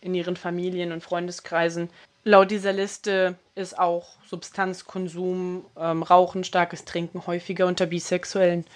[0.00, 1.90] in ihren Familien und Freundeskreisen.
[2.28, 8.66] Laut dieser Liste ist auch Substanzkonsum, ähm, Rauchen, starkes Trinken häufiger unter Bisexuellen.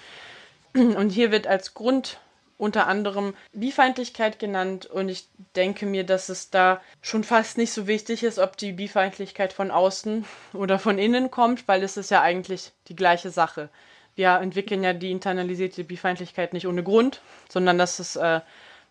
[0.73, 2.17] Und hier wird als Grund
[2.57, 7.85] unter anderem Bifeindlichkeit genannt und ich denke mir, dass es da schon fast nicht so
[7.85, 12.23] wichtig ist, ob die Bifeindlichkeit von außen oder von innen kommt, weil es ist ja
[12.23, 13.69] eigentlich die gleiche Sache.
[14.15, 18.41] Wir entwickeln ja die internalisierte Bifeindlichkeit nicht ohne Grund, sondern das ist, äh,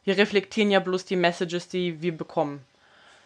[0.04, 2.64] wir reflektieren ja bloß die Messages, die wir bekommen.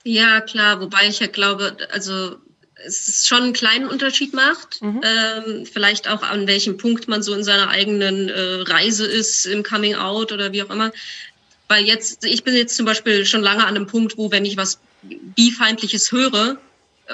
[0.07, 2.37] Ja, klar, wobei ich ja glaube, also
[2.77, 4.81] es schon einen kleinen Unterschied macht.
[4.81, 5.01] Mhm.
[5.03, 9.65] Ähm, vielleicht auch an welchem Punkt man so in seiner eigenen äh, Reise ist, im
[9.65, 10.93] Coming Out oder wie auch immer.
[11.67, 14.57] Weil jetzt, ich bin jetzt zum Beispiel schon lange an einem Punkt, wo wenn ich
[14.57, 16.57] was bifeindliches höre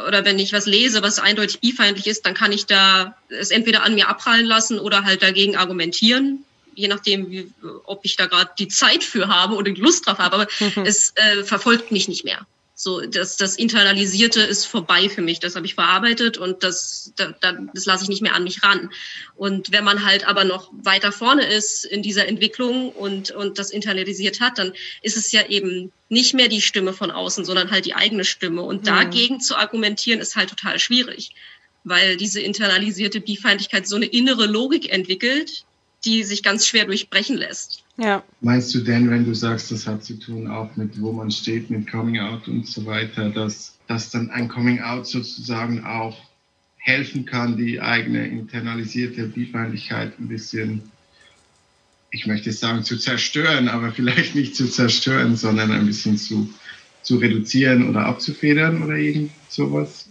[0.06, 3.84] oder wenn ich was lese, was eindeutig bifeindlich ist, dann kann ich da es entweder
[3.84, 7.50] an mir abprallen lassen oder halt dagegen argumentieren je nachdem, wie,
[7.84, 10.84] ob ich da gerade die Zeit für habe oder die Lust drauf habe, aber mhm.
[10.86, 12.46] es äh, verfolgt mich nicht mehr.
[12.84, 15.38] So, das, das Internalisierte ist vorbei für mich.
[15.38, 17.32] Das habe ich verarbeitet und das, da,
[17.72, 18.90] das lasse ich nicht mehr an mich ran.
[19.36, 23.70] Und wenn man halt aber noch weiter vorne ist in dieser Entwicklung und, und das
[23.70, 27.84] internalisiert hat, dann ist es ja eben nicht mehr die Stimme von außen, sondern halt
[27.84, 28.62] die eigene Stimme.
[28.62, 28.86] Und mhm.
[28.86, 31.30] dagegen zu argumentieren, ist halt total schwierig,
[31.84, 35.66] weil diese internalisierte Bifeindlichkeit so eine innere Logik entwickelt,
[36.04, 37.81] die sich ganz schwer durchbrechen lässt.
[37.98, 38.22] Ja.
[38.40, 41.70] Meinst du denn, wenn du sagst, das hat zu tun auch mit, wo man steht,
[41.70, 46.16] mit Coming Out und so weiter, dass, dass dann ein Coming Out sozusagen auch
[46.78, 50.82] helfen kann, die eigene internalisierte Bifeindlichkeit ein bisschen,
[52.10, 56.52] ich möchte sagen, zu zerstören, aber vielleicht nicht zu zerstören, sondern ein bisschen zu,
[57.02, 60.08] zu reduzieren oder abzufedern oder irgend sowas?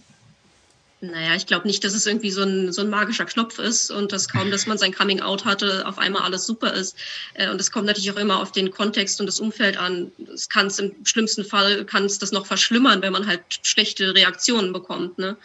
[1.04, 4.12] Naja, ich glaube nicht, dass es irgendwie so ein, so ein magischer Knopf ist und
[4.12, 6.96] dass kaum, dass man sein Coming Out hatte, auf einmal alles super ist.
[7.34, 10.12] Äh, und es kommt natürlich auch immer auf den Kontext und das Umfeld an.
[10.32, 14.14] Es kann es im schlimmsten Fall, kann es das noch verschlimmern, wenn man halt schlechte
[14.14, 15.18] Reaktionen bekommt.
[15.18, 15.36] Ne?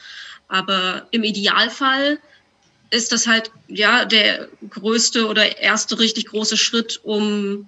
[0.48, 2.20] Aber im Idealfall
[2.92, 7.68] ist das halt ja der größte oder erste richtig große Schritt, um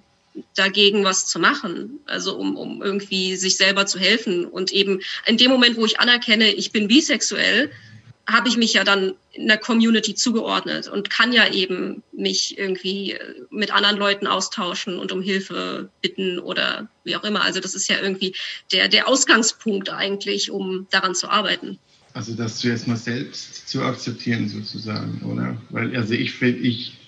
[0.54, 4.44] dagegen was zu machen, also um, um irgendwie sich selber zu helfen.
[4.44, 7.70] Und eben in dem Moment, wo ich anerkenne, ich bin bisexuell,
[8.28, 13.18] habe ich mich ja dann in der Community zugeordnet und kann ja eben mich irgendwie
[13.50, 17.42] mit anderen Leuten austauschen und um Hilfe bitten oder wie auch immer.
[17.42, 18.34] Also das ist ja irgendwie
[18.72, 21.78] der, der Ausgangspunkt eigentlich, um daran zu arbeiten.
[22.12, 25.56] Also das zuerst mal selbst zu akzeptieren sozusagen, oder?
[25.70, 26.99] Weil also ich finde, ich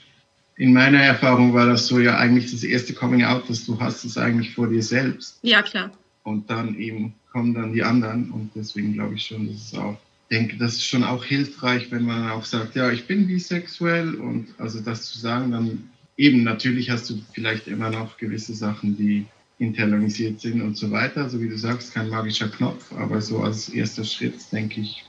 [0.56, 4.04] in meiner Erfahrung war das so ja eigentlich das erste Coming Out, das du hast,
[4.04, 5.38] ist eigentlich vor dir selbst.
[5.42, 5.90] Ja, klar.
[6.24, 9.98] Und dann eben kommen dann die anderen und deswegen glaube ich schon, dass es auch,
[10.30, 14.48] denke, das ist schon auch hilfreich, wenn man auch sagt, ja, ich bin bisexuell und
[14.58, 19.26] also das zu sagen, dann eben natürlich hast du vielleicht immer noch gewisse Sachen, die
[19.58, 23.68] internalisiert sind und so weiter, so wie du sagst, kein magischer Knopf, aber so als
[23.68, 25.04] erster Schritt denke ich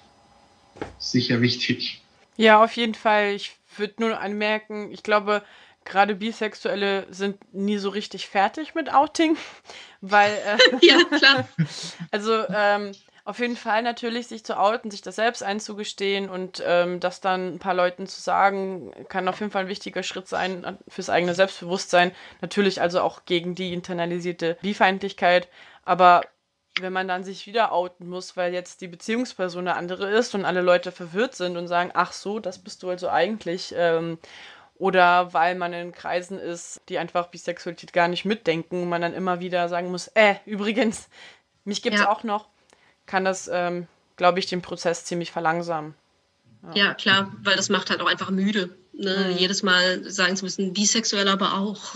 [0.99, 2.01] sicher wichtig.
[2.37, 3.33] Ja, auf jeden Fall.
[3.35, 5.43] Ich würde nur anmerken, ich glaube,
[5.85, 9.37] gerade Bisexuelle sind nie so richtig fertig mit Outing,
[10.01, 10.31] weil.
[10.31, 11.47] Äh, ja, klar.
[12.11, 12.91] Also, ähm,
[13.25, 17.55] auf jeden Fall natürlich sich zu outen, sich das selbst einzugestehen und ähm, das dann
[17.55, 21.33] ein paar Leuten zu sagen, kann auf jeden Fall ein wichtiger Schritt sein fürs eigene
[21.33, 22.11] Selbstbewusstsein.
[22.41, 25.47] Natürlich also auch gegen die internalisierte Bifeindlichkeit.
[25.85, 26.23] Aber
[26.79, 30.45] wenn man dann sich wieder outen muss, weil jetzt die Beziehungsperson eine andere ist und
[30.45, 33.73] alle Leute verwirrt sind und sagen, ach so, das bist du also eigentlich.
[33.77, 34.17] Ähm,
[34.75, 39.13] oder weil man in Kreisen ist, die einfach Bisexualität gar nicht mitdenken und man dann
[39.13, 41.09] immer wieder sagen muss, äh, übrigens,
[41.63, 42.09] mich gibt es ja.
[42.09, 42.47] auch noch,
[43.05, 45.93] kann das, ähm, glaube ich, den Prozess ziemlich verlangsamen.
[46.73, 46.87] Ja.
[46.87, 46.93] ja.
[46.95, 48.75] klar, weil das macht halt auch einfach müde.
[48.93, 49.29] Ne?
[49.29, 49.37] Mhm.
[49.37, 51.95] Jedes Mal sagen zu müssen, bisexuell aber auch.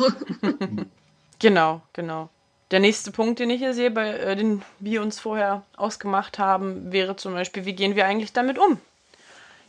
[1.39, 2.29] genau, genau.
[2.71, 6.91] Der nächste Punkt, den ich hier sehe, bei äh, den wir uns vorher ausgemacht haben,
[6.91, 8.79] wäre zum Beispiel, wie gehen wir eigentlich damit um?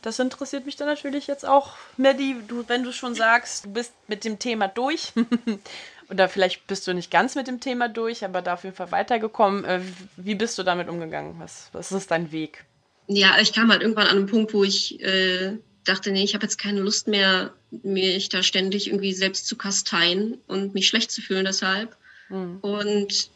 [0.02, 3.92] Das interessiert mich dann natürlich jetzt auch, Maddie, du, wenn du schon sagst, du bist
[4.06, 5.12] mit dem Thema durch.
[6.11, 8.90] Oder vielleicht bist du nicht ganz mit dem Thema durch, aber da auf jeden Fall
[8.90, 9.64] weitergekommen.
[9.64, 9.80] Äh,
[10.16, 11.37] wie bist du damit umgegangen?
[11.38, 12.64] Was, was ist dein Weg?
[13.08, 16.44] Ja, ich kam halt irgendwann an einen Punkt, wo ich äh, dachte, nee, ich habe
[16.44, 21.20] jetzt keine Lust mehr, mich da ständig irgendwie selbst zu kasteien und mich schlecht zu
[21.20, 21.96] fühlen deshalb.
[22.29, 22.59] Mhm.
[22.61, 23.31] Und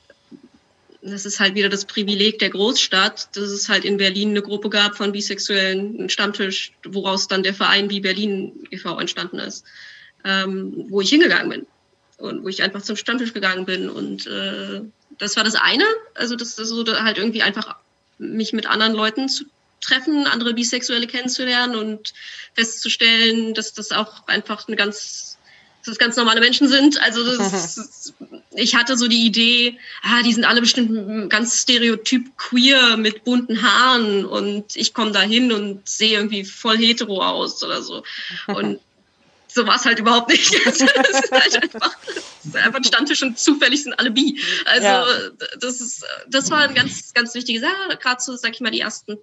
[1.02, 4.70] das ist halt wieder das Privileg der Großstadt, dass es halt in Berlin eine Gruppe
[4.70, 8.98] gab von Bisexuellen, einen Stammtisch, woraus dann der Verein Wie Berlin e.V.
[9.00, 9.64] entstanden ist,
[10.24, 11.66] ähm, wo ich hingegangen bin
[12.18, 13.90] und wo ich einfach zum Stammtisch gegangen bin.
[13.90, 14.82] Und äh,
[15.18, 17.76] das war das eine, also das, das so halt irgendwie einfach
[18.18, 19.44] mich mit anderen Leuten zu
[19.80, 22.14] treffen, andere Bisexuelle kennenzulernen und
[22.54, 25.31] festzustellen, dass das auch einfach eine ganz
[25.84, 27.00] dass das ganz normale Menschen sind.
[27.02, 28.14] Also das,
[28.54, 33.62] ich hatte so die Idee, ah, die sind alle bestimmt ganz stereotyp queer mit bunten
[33.62, 38.04] Haaren und ich komme da hin und sehe irgendwie voll hetero aus oder so.
[38.46, 38.78] Und
[39.48, 40.54] so war es halt überhaupt nicht.
[40.64, 44.40] das ist halt einfach, das ist einfach ein Stammtisch und zufällig sind alle bi.
[44.66, 45.04] Also ja.
[45.58, 47.98] das ist, das war eine ganz, ganz wichtige Sache.
[48.00, 49.18] Gerade so, sag ich mal, die ersten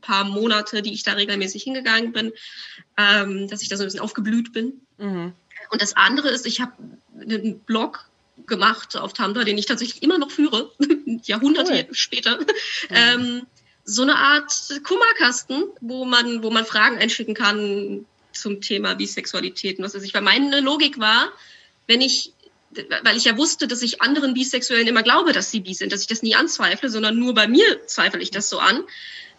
[0.00, 2.32] paar Monate, die ich da regelmäßig hingegangen bin,
[2.96, 4.80] ähm, dass ich da so ein bisschen aufgeblüht bin.
[4.98, 5.32] Mhm.
[5.74, 6.72] Und das andere ist, ich habe
[7.20, 8.08] einen Blog
[8.46, 10.70] gemacht auf Tumblr, den ich tatsächlich immer noch führe,
[11.24, 11.86] Jahrhunderte cool.
[11.90, 12.38] später.
[12.38, 12.46] Mhm.
[12.90, 13.46] Ähm,
[13.82, 14.52] so eine Art
[14.84, 20.14] Kummerkasten, wo man, wo man Fragen einschicken kann zum Thema Bisexualität und was weiß ich.
[20.14, 21.32] Weil meine Logik war,
[21.88, 22.32] wenn ich,
[23.02, 26.02] weil ich ja wusste, dass ich anderen Bisexuellen immer glaube, dass sie bi sind, dass
[26.02, 28.84] ich das nie anzweifle, sondern nur bei mir zweifle ich das so an,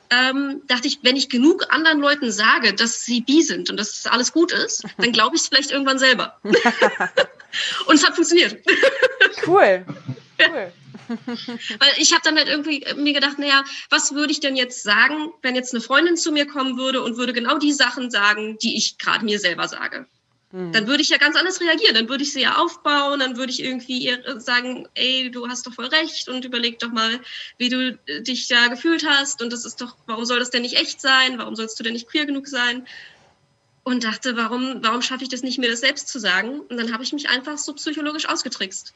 [0.10, 4.06] ähm, dachte ich, wenn ich genug anderen Leuten sage, dass sie bi sind und dass
[4.06, 6.38] alles gut ist, dann glaube ich es vielleicht irgendwann selber.
[6.44, 8.58] und es hat funktioniert.
[9.48, 9.86] cool.
[10.38, 10.70] Cool.
[11.08, 15.32] Weil ich habe dann halt irgendwie mir gedacht, naja, was würde ich denn jetzt sagen,
[15.42, 18.76] wenn jetzt eine Freundin zu mir kommen würde und würde genau die Sachen sagen, die
[18.76, 20.08] ich gerade mir selber sage?
[20.56, 20.72] Mhm.
[20.72, 21.96] Dann würde ich ja ganz anders reagieren.
[21.96, 25.68] Dann würde ich sie ja aufbauen, dann würde ich irgendwie ihr sagen, ey, du hast
[25.68, 27.20] doch voll recht und überleg doch mal,
[27.58, 29.42] wie du äh, dich da gefühlt hast.
[29.42, 31.38] Und das ist doch, warum soll das denn nicht echt sein?
[31.38, 32.88] Warum sollst du denn nicht queer genug sein?
[33.84, 36.62] Und dachte, warum, warum schaffe ich das nicht, mir das selbst zu sagen?
[36.62, 38.94] Und dann habe ich mich einfach so psychologisch ausgetrickst.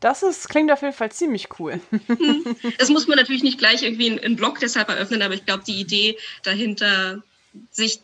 [0.00, 1.80] Das ist, klingt auf jeden Fall ziemlich cool.
[2.08, 2.56] Hm.
[2.78, 5.80] Das muss man natürlich nicht gleich irgendwie einen Blog deshalb eröffnen, aber ich glaube, die
[5.80, 7.22] Idee dahinter
[7.70, 8.00] sich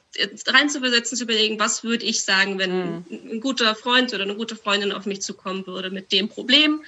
[0.47, 3.05] reinzuversetzen, zu überlegen, was würde ich sagen, wenn mhm.
[3.11, 6.83] ein guter Freund oder eine gute Freundin auf mich zukommen würde mit dem Problem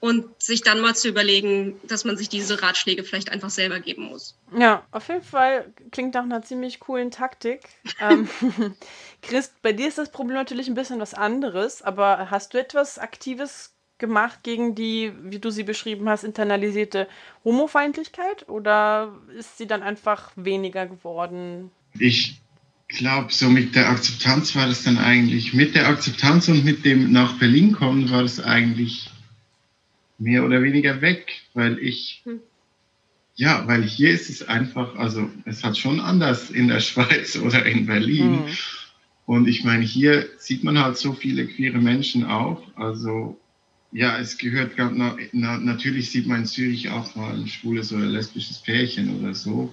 [0.00, 4.04] und sich dann mal zu überlegen, dass man sich diese Ratschläge vielleicht einfach selber geben
[4.04, 4.34] muss.
[4.56, 7.60] Ja, auf jeden Fall klingt nach einer ziemlich coolen Taktik.
[8.00, 8.28] ähm,
[9.22, 12.98] Christ, bei dir ist das Problem natürlich ein bisschen was anderes, aber hast du etwas
[12.98, 17.06] Aktives gemacht gegen die, wie du sie beschrieben hast, internalisierte
[17.44, 21.70] Homofeindlichkeit oder ist sie dann einfach weniger geworden?
[21.98, 22.40] Ich
[22.88, 27.12] glaube, so mit der Akzeptanz war das dann eigentlich, mit der Akzeptanz und mit dem
[27.12, 29.10] nach Berlin kommen war das eigentlich
[30.18, 32.40] mehr oder weniger weg, weil ich, hm.
[33.36, 37.64] ja, weil hier ist es einfach, also es hat schon anders in der Schweiz oder
[37.64, 38.46] in Berlin.
[38.46, 38.56] Hm.
[39.26, 42.62] Und ich meine, hier sieht man halt so viele queere Menschen auch.
[42.74, 43.38] Also
[43.92, 48.06] ja, es gehört, na, na, natürlich sieht man in Zürich auch mal ein schwules oder
[48.06, 49.72] lesbisches Pärchen oder so.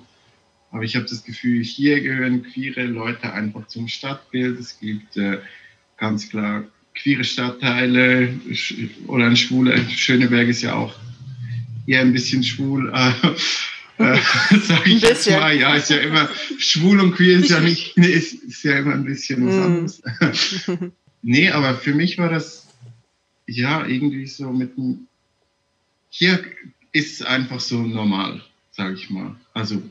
[0.72, 4.60] Aber ich habe das Gefühl, hier gehören queere Leute einfach zum Stadtbild.
[4.60, 5.40] Es gibt äh,
[5.98, 6.66] ganz klar
[6.98, 8.34] queere Stadtteile
[9.08, 10.96] oder ein schwuler, Schöneberg ist ja auch
[11.86, 12.92] eher ein bisschen schwul.
[14.00, 14.20] Äh, äh,
[14.62, 18.44] sag ich jetzt mal, ja, ist ja immer, schwul und queer ist ja nicht, ist,
[18.44, 19.64] ist ja immer ein bisschen was mm.
[19.64, 20.04] anderes.
[21.24, 22.68] nee, aber für mich war das,
[23.48, 25.08] ja, irgendwie so mit dem,
[26.10, 26.44] hier
[26.92, 29.36] ist es einfach so normal, sage ich mal.
[29.56, 29.82] Also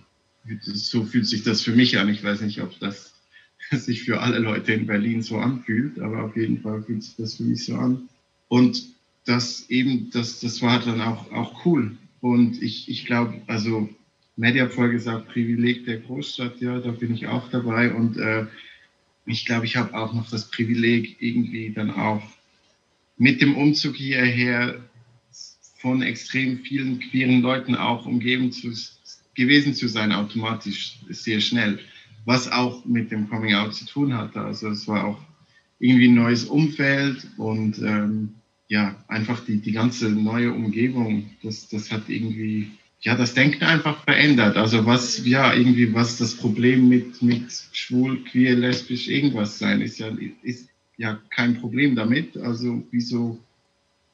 [0.60, 2.08] so fühlt sich das für mich an.
[2.08, 3.14] Ich weiß nicht, ob das
[3.70, 7.36] sich für alle Leute in Berlin so anfühlt, aber auf jeden Fall fühlt sich das
[7.36, 8.08] für mich so an.
[8.48, 8.82] Und
[9.24, 11.96] das eben, das, das war dann auch, auch cool.
[12.20, 13.88] Und ich, ich glaube, also
[14.36, 17.92] Media hat vorher gesagt, Privileg der Großstadt, ja, da bin ich auch dabei.
[17.92, 18.46] Und äh,
[19.24, 22.22] ich glaube, ich habe auch noch das Privileg, irgendwie dann auch
[23.18, 24.80] mit dem Umzug hierher
[25.78, 28.72] von extrem vielen queeren Leuten auch umgeben zu,
[29.36, 31.78] gewesen zu sein, automatisch sehr schnell,
[32.24, 34.40] was auch mit dem Coming Out zu tun hatte.
[34.40, 35.20] Also es war auch
[35.78, 38.34] irgendwie ein neues Umfeld und ähm,
[38.68, 42.70] ja, einfach die, die ganze neue Umgebung, das, das hat irgendwie,
[43.00, 44.56] ja, das Denken einfach verändert.
[44.56, 49.98] Also was, ja, irgendwie, was das Problem mit, mit schwul, queer, lesbisch, irgendwas sein ist
[49.98, 50.10] ja,
[50.42, 52.36] ist ja kein Problem damit.
[52.36, 53.38] Also wieso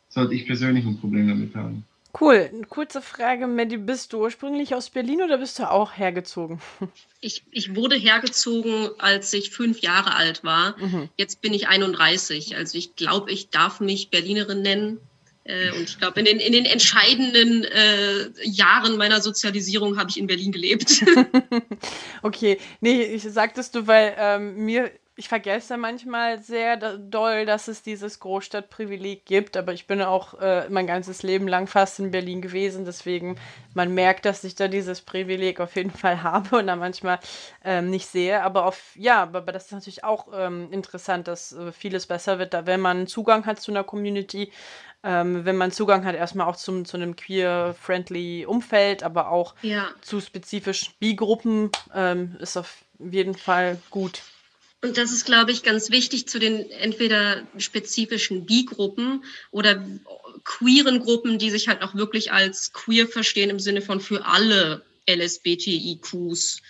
[0.08, 1.85] sollte ich persönlich ein Problem damit haben?
[2.18, 2.51] Cool.
[2.53, 3.79] Eine kurze Frage, Maddie.
[3.79, 6.61] Bist du ursprünglich aus Berlin oder bist du auch hergezogen?
[7.25, 10.77] Ich, ich wurde hergezogen, als ich fünf Jahre alt war.
[10.77, 11.09] Mhm.
[11.16, 12.57] Jetzt bin ich 31.
[12.57, 14.98] Also ich glaube, ich darf mich Berlinerin nennen.
[15.44, 20.18] Äh, und ich glaube, in den, in den entscheidenden äh, Jahren meiner Sozialisierung habe ich
[20.18, 21.05] in Berlin gelebt.
[22.22, 27.83] okay, nee, ich sagtest du, weil ähm, mir ich vergesse manchmal sehr doll, dass es
[27.83, 32.40] dieses Großstadtprivileg gibt, aber ich bin auch äh, mein ganzes Leben lang fast in Berlin
[32.40, 33.37] gewesen, deswegen
[33.75, 37.18] man merkt, dass ich da dieses Privileg auf jeden Fall habe und da manchmal
[37.62, 41.72] ähm, nicht sehe, aber auf ja, aber das ist natürlich auch ähm, interessant, dass äh,
[41.72, 44.51] vieles besser wird, da wenn man Zugang hat zu einer Community,
[45.03, 49.88] ähm, wenn man Zugang hat erstmal auch zum, zu einem queer-friendly Umfeld, aber auch ja.
[50.01, 54.22] zu spezifischen B-Gruppen, ähm, ist auf jeden Fall gut.
[54.84, 59.86] Und das ist, glaube ich, ganz wichtig zu den entweder spezifischen Bi-Gruppen oder
[60.44, 64.84] queeren Gruppen, die sich halt auch wirklich als queer verstehen im Sinne von für alle
[65.08, 66.62] LSBTIQs,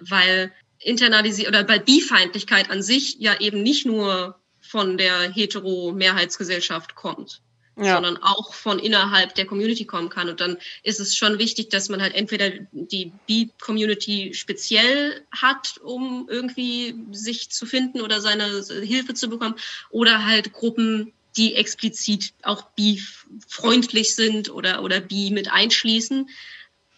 [0.00, 7.40] weil internalisiert oder bei Bifeindlichkeit an sich ja eben nicht nur von der hetero-Mehrheitsgesellschaft kommt
[7.76, 7.94] ja.
[7.94, 10.28] sondern auch von innerhalb der Community kommen kann.
[10.28, 16.28] Und dann ist es schon wichtig, dass man halt entweder die B-Community speziell hat, um
[16.30, 19.54] irgendwie sich zu finden oder seine Hilfe zu bekommen,
[19.90, 26.28] oder halt Gruppen, die explizit auch bi-freundlich sind oder, oder bi mit einschließen,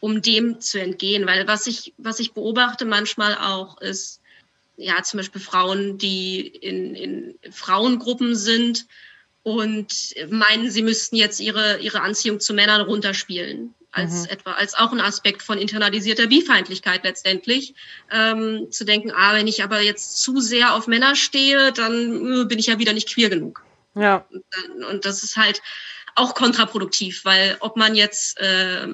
[0.01, 1.27] um dem zu entgehen.
[1.27, 4.21] Weil was ich, was ich beobachte manchmal auch ist,
[4.79, 8.87] ja, zum Beispiel Frauen, die in, in Frauengruppen sind
[9.43, 13.75] und meinen, sie müssten jetzt ihre, ihre Anziehung zu Männern runterspielen.
[13.95, 14.31] Als mhm.
[14.31, 17.75] etwa, als auch ein Aspekt von internalisierter Bifeindlichkeit letztendlich.
[18.11, 22.45] Ähm, zu denken, ah, wenn ich aber jetzt zu sehr auf Männer stehe, dann äh,
[22.47, 23.63] bin ich ja wieder nicht queer genug.
[23.95, 24.27] Ja.
[24.31, 25.61] Und, und das ist halt
[26.15, 28.89] auch kontraproduktiv, weil ob man jetzt äh,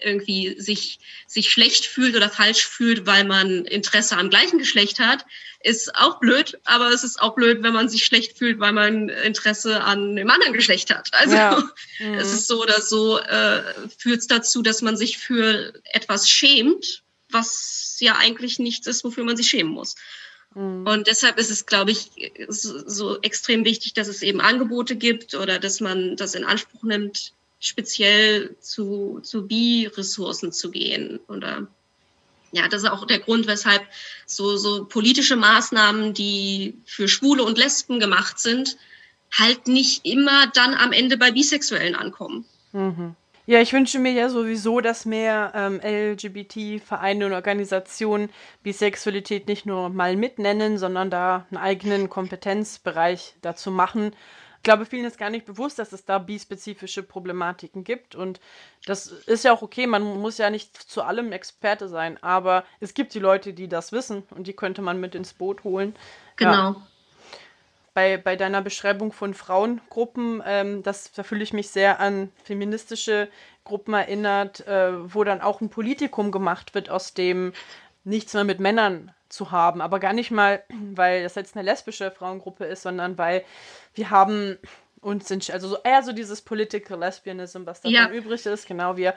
[0.00, 5.24] irgendwie sich, sich schlecht fühlt oder falsch fühlt, weil man Interesse am gleichen Geschlecht hat,
[5.60, 9.08] ist auch blöd, aber es ist auch blöd, wenn man sich schlecht fühlt, weil man
[9.08, 11.10] Interesse an einem anderen Geschlecht hat.
[11.22, 11.62] Also ja.
[12.00, 12.14] mhm.
[12.14, 13.62] es ist so oder so, äh,
[13.96, 19.24] führt es dazu, dass man sich für etwas schämt, was ja eigentlich nichts ist, wofür
[19.24, 19.94] man sich schämen muss.
[20.54, 20.86] Mhm.
[20.86, 22.10] Und deshalb ist es, glaube ich,
[22.48, 27.32] so extrem wichtig, dass es eben Angebote gibt oder dass man das in Anspruch nimmt,
[27.60, 31.68] speziell zu, zu Bi-Ressourcen zu gehen oder
[32.54, 33.82] ja, das ist auch der Grund, weshalb
[34.26, 38.76] so, so politische Maßnahmen, die für Schwule und Lesben gemacht sind,
[39.32, 42.44] halt nicht immer dann am Ende bei Bisexuellen ankommen.
[42.72, 43.16] Mhm.
[43.44, 48.30] Ja, ich wünsche mir ja sowieso, dass mehr ähm, LGBT-Vereine und Organisationen
[48.62, 54.14] Bisexualität nicht nur mal mitnennen, sondern da einen eigenen Kompetenzbereich dazu machen.
[54.58, 58.14] Ich glaube, vielen ist gar nicht bewusst, dass es da bispezifische Problematiken gibt.
[58.14, 58.38] Und
[58.86, 62.94] das ist ja auch okay, man muss ja nicht zu allem Experte sein, aber es
[62.94, 65.96] gibt die Leute, die das wissen und die könnte man mit ins Boot holen.
[66.36, 66.52] Genau.
[66.52, 66.76] Ja
[67.94, 73.28] bei, bei deiner Beschreibung von Frauengruppen, ähm, das, da fühle ich mich sehr an feministische
[73.64, 77.52] Gruppen erinnert, äh, wo dann auch ein Politikum gemacht wird, aus dem
[78.04, 79.80] nichts mehr mit Männern zu haben.
[79.80, 80.62] Aber gar nicht mal,
[80.94, 83.44] weil das jetzt eine lesbische Frauengruppe ist, sondern weil
[83.94, 84.58] wir haben
[85.02, 88.08] uns sind also so eher so dieses Political Lesbianism, was davon ja.
[88.10, 88.68] übrig ist.
[88.68, 89.14] Genau, wir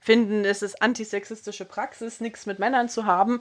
[0.00, 3.40] finden, es ist antisexistische Praxis, nichts mit Männern zu haben.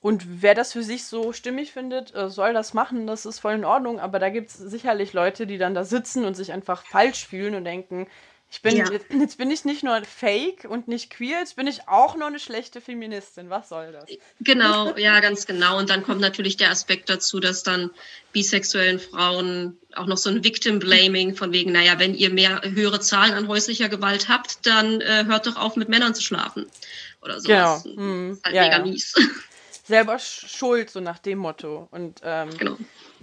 [0.00, 3.54] Und wer das für sich so stimmig findet, äh, soll das machen, das ist voll
[3.54, 3.98] in Ordnung.
[3.98, 7.54] Aber da gibt es sicherlich Leute, die dann da sitzen und sich einfach falsch fühlen
[7.54, 8.06] und denken,
[8.48, 8.88] ich bin, ja.
[8.90, 12.28] jetzt, jetzt, bin ich nicht nur fake und nicht queer, jetzt bin ich auch nur
[12.28, 13.50] eine schlechte Feministin.
[13.50, 14.04] Was soll das?
[14.40, 15.78] Genau, ja, ganz genau.
[15.78, 17.90] Und dann kommt natürlich der Aspekt dazu, dass dann
[18.32, 23.34] bisexuellen Frauen auch noch so ein Victim-Blaming von wegen, naja, wenn ihr mehr höhere Zahlen
[23.34, 26.66] an häuslicher Gewalt habt, dann äh, hört doch auf, mit Männern zu schlafen.
[27.22, 27.82] Oder sowas.
[27.82, 27.96] Genau.
[27.96, 28.40] Hm.
[28.44, 28.82] Halt ja, mega ja.
[28.84, 29.14] mies
[29.86, 31.88] selber schuld, so nach dem Motto.
[31.90, 32.76] Und ähm, genau.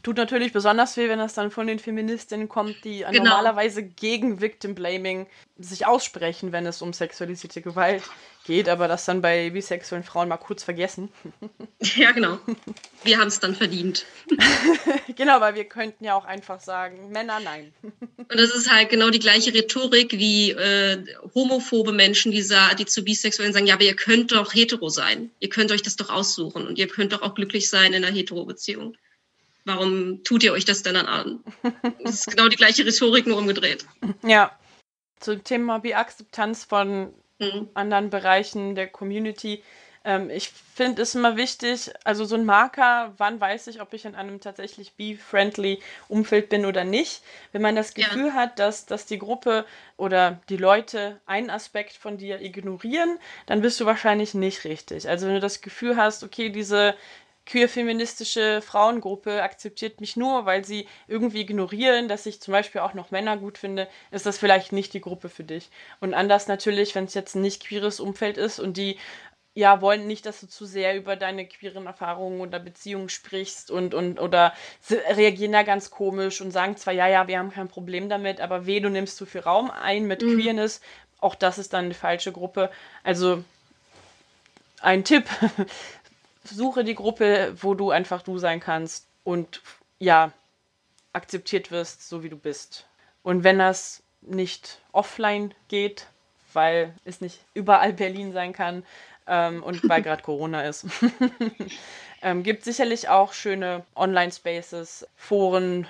[0.03, 3.23] Tut natürlich besonders weh, wenn das dann von den Feministinnen kommt, die genau.
[3.23, 5.27] normalerweise gegen Victim Blaming
[5.57, 8.03] sich aussprechen, wenn es um sexualisierte Gewalt
[8.45, 11.09] geht, aber das dann bei bisexuellen Frauen mal kurz vergessen.
[11.97, 12.39] Ja, genau.
[13.03, 14.05] Wir haben es dann verdient.
[15.15, 17.73] genau, weil wir könnten ja auch einfach sagen, Männer nein.
[18.17, 21.03] Und das ist halt genau die gleiche Rhetorik wie äh,
[21.35, 22.43] homophobe Menschen, die,
[22.79, 25.29] die zu Bisexuellen sagen, ja, aber ihr könnt doch hetero sein.
[25.39, 28.15] Ihr könnt euch das doch aussuchen und ihr könnt doch auch glücklich sein in einer
[28.15, 28.95] hetero-Beziehung.
[29.65, 31.43] Warum tut ihr euch das denn dann an?
[32.03, 33.85] Das ist genau die gleiche Rhetorik, nur umgedreht.
[34.23, 34.51] Ja.
[35.19, 37.69] Zum Thema Biakzeptanz von mhm.
[37.73, 39.63] anderen Bereichen der Community.
[40.05, 44.03] Ähm, ich finde es immer wichtig, also so ein Marker, wann weiß ich, ob ich
[44.03, 47.21] in einem tatsächlich bee-friendly Umfeld bin oder nicht.
[47.53, 48.33] Wenn man das Gefühl ja.
[48.33, 53.79] hat, dass, dass die Gruppe oder die Leute einen Aspekt von dir ignorieren, dann bist
[53.79, 55.07] du wahrscheinlich nicht richtig.
[55.07, 56.95] Also wenn du das Gefühl hast, okay, diese
[57.45, 63.11] queer-feministische Frauengruppe akzeptiert mich nur, weil sie irgendwie ignorieren, dass ich zum Beispiel auch noch
[63.11, 65.69] Männer gut finde, ist das vielleicht nicht die Gruppe für dich.
[65.99, 68.97] Und anders natürlich, wenn es jetzt ein nicht queeres Umfeld ist und die
[69.55, 73.93] ja, wollen nicht, dass du zu sehr über deine queeren Erfahrungen oder Beziehungen sprichst und,
[73.93, 74.53] und oder
[74.89, 78.65] reagieren da ganz komisch und sagen zwar, ja, ja, wir haben kein Problem damit, aber
[78.65, 80.35] weh, du nimmst zu viel Raum ein mit mhm.
[80.35, 80.81] Queerness,
[81.19, 82.71] auch das ist dann die falsche Gruppe.
[83.03, 83.43] Also
[84.81, 85.25] ein Tipp,
[86.43, 89.61] suche die Gruppe, wo du einfach du sein kannst und
[89.99, 90.31] ja,
[91.13, 92.87] akzeptiert wirst, so wie du bist.
[93.21, 96.07] Und wenn das nicht offline geht,
[96.53, 98.83] weil es nicht überall Berlin sein kann,
[99.27, 100.85] ähm, und weil gerade Corona ist.
[102.21, 105.87] ähm, gibt sicherlich auch schöne Online-Spaces, Foren,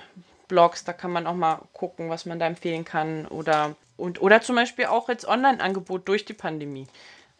[0.48, 3.26] Blogs, da kann man auch mal gucken, was man da empfehlen kann.
[3.26, 6.86] Oder, und, oder zum Beispiel auch jetzt Online-Angebot durch die Pandemie.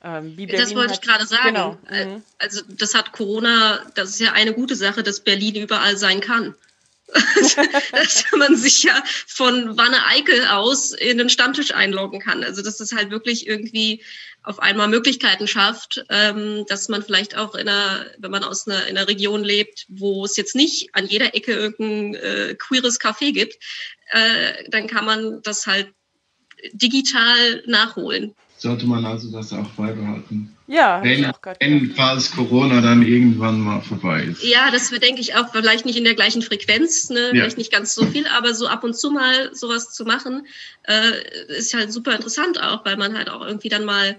[0.05, 1.55] Ähm, das wollte hat, ich gerade sagen.
[1.55, 1.79] Genau.
[1.91, 2.23] Mhm.
[2.39, 6.55] Also das hat Corona, das ist ja eine gute Sache, dass Berlin überall sein kann.
[7.93, 12.43] dass man sich ja von Wanne Eickel aus in den Stammtisch einloggen kann.
[12.43, 14.03] Also dass es halt wirklich irgendwie
[14.43, 18.87] auf einmal Möglichkeiten schafft, ähm, dass man vielleicht auch in einer, wenn man aus einer,
[18.87, 23.33] in einer Region lebt, wo es jetzt nicht an jeder Ecke irgendein äh, queeres Café
[23.33, 23.57] gibt,
[24.11, 25.93] äh, dann kann man das halt
[26.73, 30.57] digital nachholen sollte man also das auch beibehalten.
[30.67, 31.31] Ja, wenn,
[31.61, 34.43] wenn falls Corona dann irgendwann mal vorbei ist.
[34.43, 37.21] Ja, das denke ich auch, vielleicht nicht in der gleichen Frequenz, ne?
[37.21, 37.31] Ja.
[37.31, 40.47] vielleicht nicht ganz so viel, aber so ab und zu mal sowas zu machen,
[40.85, 41.13] äh,
[41.49, 44.17] ist halt super interessant auch, weil man halt auch irgendwie dann mal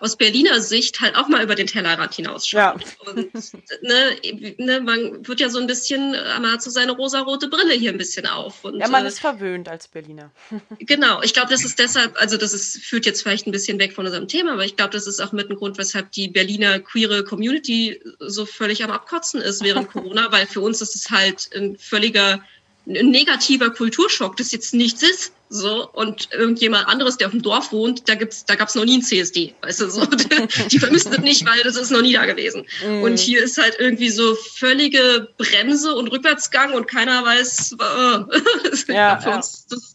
[0.00, 2.52] aus Berliner Sicht halt auch mal über den Tellerrand hinausschaut.
[2.52, 2.76] Ja.
[3.06, 3.34] Und
[3.82, 7.90] ne, ne, man wird ja so ein bisschen, man hat so seine rosarote Brille hier
[7.90, 8.64] ein bisschen auf.
[8.64, 10.30] Und, ja, man äh, ist verwöhnt als Berliner.
[10.78, 13.92] genau, ich glaube, das ist deshalb, also das ist, führt jetzt vielleicht ein bisschen weg
[13.92, 16.78] von unserem Thema, aber ich glaube, das ist auch mit ein Grund, weshalb die Berliner
[16.78, 21.50] queere Community so völlig am Abkotzen ist während Corona, weil für uns ist es halt
[21.54, 22.42] ein völliger
[22.88, 25.32] ein negativer Kulturschock, das jetzt nichts ist.
[25.50, 28.98] So, und irgendjemand anderes, der auf dem Dorf wohnt, da gibt's, da gab's noch nie
[28.98, 29.54] ein CSD.
[29.62, 30.04] Weißt du, so,
[30.70, 32.66] die vermissen das nicht, weil das ist noch nie da gewesen.
[32.86, 33.02] Mhm.
[33.02, 39.18] Und hier ist halt irgendwie so völlige Bremse und Rückwärtsgang und keiner weiß, äh, ja,
[39.18, 39.36] für ja.
[39.36, 39.94] uns das,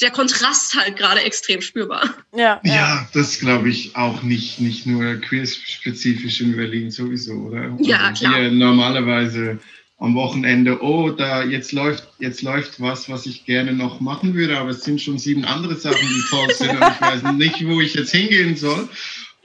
[0.00, 2.14] der Kontrast halt gerade extrem spürbar.
[2.34, 2.74] Ja, ja.
[2.74, 7.76] ja das glaube ich auch nicht, nicht nur queer-spezifisch in Berlin sowieso, oder?
[7.80, 8.40] Ja, also klar.
[8.40, 9.58] Hier normalerweise
[9.98, 14.56] am Wochenende, oh, da jetzt läuft, jetzt läuft was, was ich gerne noch machen würde,
[14.56, 17.80] aber es sind schon sieben andere Sachen, die toll sind und ich weiß nicht, wo
[17.80, 18.88] ich jetzt hingehen soll.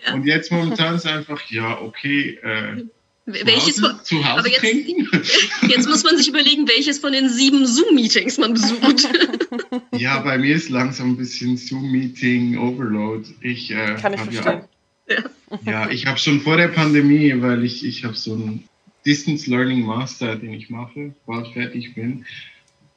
[0.06, 0.14] Ja.
[0.14, 2.84] Und jetzt momentan ist einfach, ja, okay, äh,
[3.26, 7.14] welches zu Hause, von, zu Hause aber jetzt, jetzt muss man sich überlegen, welches von
[7.14, 9.08] den sieben Zoom-Meetings man besucht.
[9.94, 13.30] ja, bei mir ist langsam ein bisschen Zoom-Meeting-Overload.
[13.42, 14.64] Ich, äh, Kann ich verstehen.
[15.08, 15.24] Ja,
[15.66, 18.68] ja, ich habe schon vor der Pandemie, weil ich, ich habe so ein
[19.06, 22.26] Distance Learning Master, den ich mache, bald fertig bin.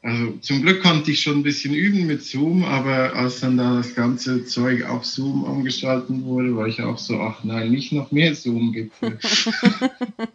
[0.02, 3.76] Also zum Glück konnte ich schon ein bisschen üben mit Zoom, aber als dann da
[3.76, 8.12] das ganze Zeug auf Zoom umgestalten wurde, war ich auch so, ach nein, nicht noch
[8.12, 9.18] mehr Zoom bitte.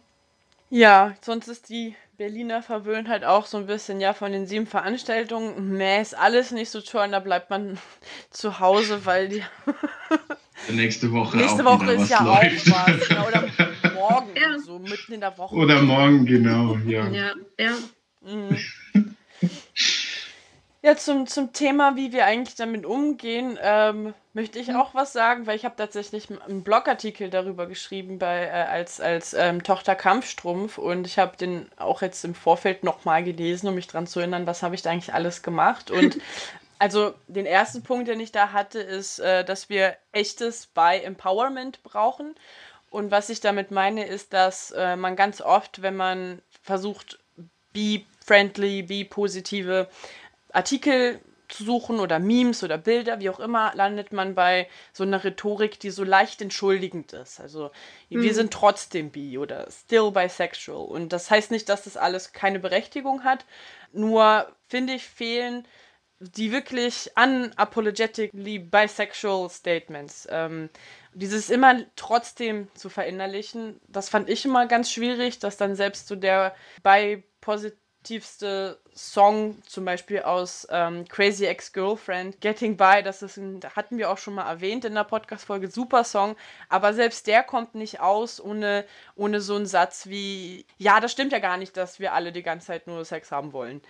[0.70, 4.66] ja, sonst ist die Berliner verwöhnt halt auch so ein bisschen, ja, von den sieben
[4.66, 7.78] Veranstaltungen, meh, ist alles nicht so toll und da bleibt man
[8.30, 9.42] zu Hause, weil die
[10.70, 12.70] nächste Woche nächste auch Woche ist ja läuft.
[12.70, 13.08] auch was.
[13.08, 13.48] Ja, oder
[13.94, 14.58] morgen, ja.
[14.58, 15.54] so mitten in der Woche.
[15.54, 17.08] Oder morgen, genau, ja.
[17.12, 17.74] Ja, ja.
[18.20, 18.58] Mhm.
[20.84, 25.46] Ja, zum, zum Thema, wie wir eigentlich damit umgehen, ähm, möchte ich auch was sagen,
[25.46, 30.78] weil ich habe tatsächlich einen Blogartikel darüber geschrieben bei, äh, als, als ähm, Tochter Kampfstrumpf
[30.78, 34.48] und ich habe den auch jetzt im Vorfeld nochmal gelesen, um mich daran zu erinnern,
[34.48, 35.92] was habe ich da eigentlich alles gemacht.
[35.92, 36.18] Und
[36.80, 41.84] also den ersten Punkt, den ich da hatte, ist, äh, dass wir echtes By Empowerment
[41.84, 42.34] brauchen.
[42.92, 47.18] Und was ich damit meine, ist, dass äh, man ganz oft, wenn man versucht,
[47.72, 49.88] be friendly, be positive
[50.52, 51.18] Artikel
[51.48, 55.80] zu suchen oder Memes oder Bilder, wie auch immer, landet man bei so einer Rhetorik,
[55.80, 57.40] die so leicht entschuldigend ist.
[57.40, 57.70] Also
[58.10, 58.22] mhm.
[58.22, 60.84] wir sind trotzdem bi oder still bisexual.
[60.84, 63.46] Und das heißt nicht, dass das alles keine Berechtigung hat.
[63.92, 65.66] Nur finde ich, fehlen
[66.22, 70.28] die wirklich unapologetically bisexual Statements.
[70.30, 70.70] Ähm,
[71.14, 76.16] dieses immer trotzdem zu verinnerlichen, das fand ich immer ganz schwierig, dass dann selbst so
[76.16, 77.22] der bi
[78.02, 84.10] tiefste Song, zum Beispiel aus ähm, Crazy Ex-Girlfriend, Getting By, das ist ein, hatten wir
[84.10, 86.36] auch schon mal erwähnt in der Podcast-Folge, super Song,
[86.68, 91.32] aber selbst der kommt nicht aus ohne, ohne so einen Satz wie, ja, das stimmt
[91.32, 93.80] ja gar nicht, dass wir alle die ganze Zeit nur Sex haben wollen.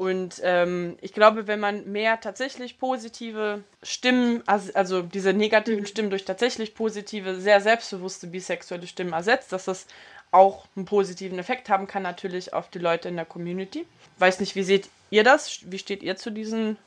[0.00, 6.24] Und ähm, ich glaube, wenn man mehr tatsächlich positive Stimmen, also diese negativen Stimmen durch
[6.24, 9.86] tatsächlich positive, sehr selbstbewusste bisexuelle Stimmen ersetzt, dass das
[10.30, 13.84] auch einen positiven Effekt haben kann, natürlich auf die Leute in der Community.
[14.16, 15.70] Weiß nicht, wie seht ihr das?
[15.70, 16.78] Wie steht ihr zu diesen,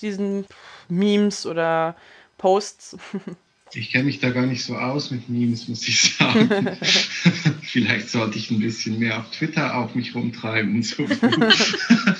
[0.00, 0.46] diesen
[0.88, 1.96] Memes oder
[2.36, 2.98] Posts?
[3.74, 6.48] Ich kenne mich da gar nicht so aus mit Memes, muss ich sagen.
[7.62, 10.82] Vielleicht sollte ich ein bisschen mehr auf Twitter auf mich rumtreiben.
[10.82, 11.06] So.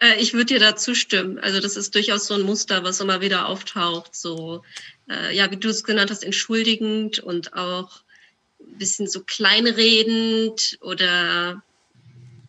[0.00, 1.38] Äh, ich würde dir da zustimmen.
[1.38, 4.14] Also das ist durchaus so ein Muster, was immer wieder auftaucht.
[4.14, 4.62] So,
[5.08, 8.02] äh, ja, wie du es genannt hast, entschuldigend und auch
[8.60, 11.62] ein bisschen so kleinredend oder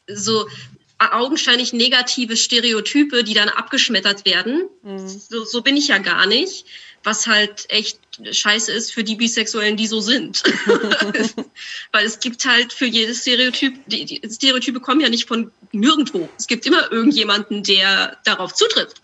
[0.07, 0.49] so
[0.97, 4.67] augenscheinlich negative Stereotype, die dann abgeschmettert werden.
[4.83, 5.07] Mhm.
[5.07, 6.65] So, so bin ich ja gar nicht
[7.03, 7.99] was halt echt
[8.31, 10.43] scheiße ist für die Bisexuellen, die so sind.
[11.91, 16.29] Weil es gibt halt für jedes Stereotyp, die, die Stereotype kommen ja nicht von nirgendwo.
[16.37, 19.01] Es gibt immer irgendjemanden, der darauf zutrifft.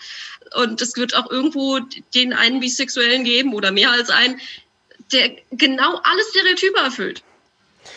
[0.55, 1.79] Und es wird auch irgendwo
[2.13, 4.39] den einen Bisexuellen geben oder mehr als einen,
[5.11, 7.23] der genau alle Stereotype erfüllt.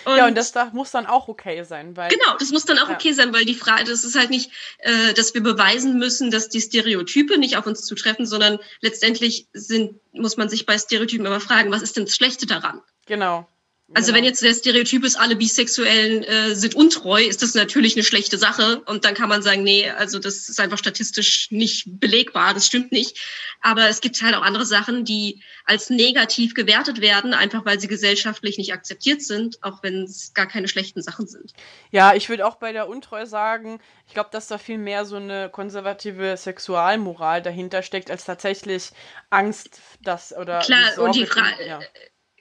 [0.08, 1.96] Und ja, und das da muss dann auch okay sein.
[1.96, 2.94] Weil, genau, das muss dann auch ja.
[2.94, 6.48] okay sein, weil die Frage, das ist halt nicht, äh, dass wir beweisen müssen, dass
[6.48, 11.40] die Stereotype nicht auf uns zutreffen, sondern letztendlich sind, muss man sich bei Stereotypen immer
[11.40, 12.80] fragen, was ist denn das Schlechte daran?
[13.06, 13.46] Genau.
[13.94, 18.04] Also wenn jetzt der Stereotyp ist, alle Bisexuellen äh, sind untreu, ist das natürlich eine
[18.04, 18.82] schlechte Sache.
[18.84, 22.92] Und dann kann man sagen, nee, also das ist einfach statistisch nicht belegbar, das stimmt
[22.92, 23.18] nicht.
[23.62, 27.88] Aber es gibt halt auch andere Sachen, die als negativ gewertet werden, einfach weil sie
[27.88, 31.54] gesellschaftlich nicht akzeptiert sind, auch wenn es gar keine schlechten Sachen sind.
[31.90, 35.16] Ja, ich würde auch bei der Untreue sagen, ich glaube, dass da viel mehr so
[35.16, 38.90] eine konservative Sexualmoral dahinter steckt, als tatsächlich
[39.30, 40.58] Angst, dass oder.
[40.58, 41.66] Klar, und die Frage.
[41.66, 41.80] Ja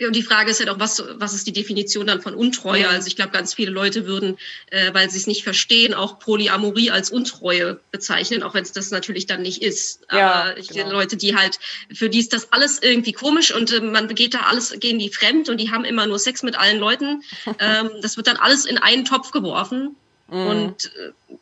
[0.06, 2.82] und die Frage ist halt auch, was, was ist die Definition dann von Untreue?
[2.82, 2.90] Ja.
[2.90, 4.38] Also ich glaube, ganz viele Leute würden,
[4.70, 8.92] äh, weil sie es nicht verstehen, auch Polyamorie als Untreue bezeichnen, auch wenn es das
[8.92, 10.02] natürlich dann nicht ist.
[10.12, 10.92] Ja, Aber ich, genau.
[10.92, 11.60] Leute, die halt,
[11.92, 15.10] für die ist das alles irgendwie komisch und äh, man geht da alles, gehen die
[15.10, 17.24] fremd und die haben immer nur Sex mit allen Leuten.
[17.60, 19.96] ähm, das wird dann alles in einen Topf geworfen.
[20.30, 20.48] Mhm.
[20.48, 21.36] Und äh,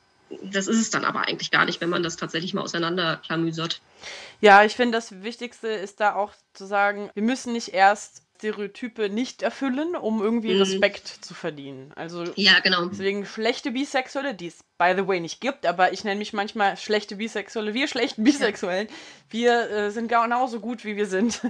[0.43, 3.82] das ist es dann aber eigentlich gar nicht, wenn man das tatsächlich mal auseinanderklamüsert.
[4.41, 9.10] Ja, ich finde, das Wichtigste ist da auch zu sagen, wir müssen nicht erst Stereotype
[9.10, 10.60] nicht erfüllen, um irgendwie mhm.
[10.60, 11.91] Respekt zu verdienen.
[11.96, 12.86] Also ja, genau.
[12.86, 16.78] deswegen schlechte Bisexuelle, die es by the way nicht gibt, aber ich nenne mich manchmal
[16.78, 18.88] schlechte Bisexuelle, wir schlechten Bisexuellen.
[19.30, 21.41] Wir äh, sind genauso gut, wie wir sind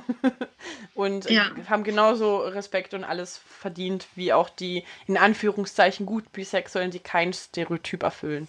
[0.96, 1.52] und ja.
[1.70, 7.34] haben genauso Respekt und alles verdient, wie auch die in Anführungszeichen gut Bisexuellen, die kein
[7.34, 8.48] Stereotyp erfüllen.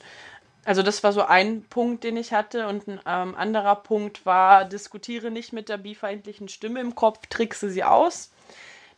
[0.65, 2.67] Also das war so ein Punkt, den ich hatte.
[2.67, 7.71] Und ein ähm, anderer Punkt war, diskutiere nicht mit der bifeindlichen Stimme im Kopf, trickse
[7.71, 8.31] sie aus.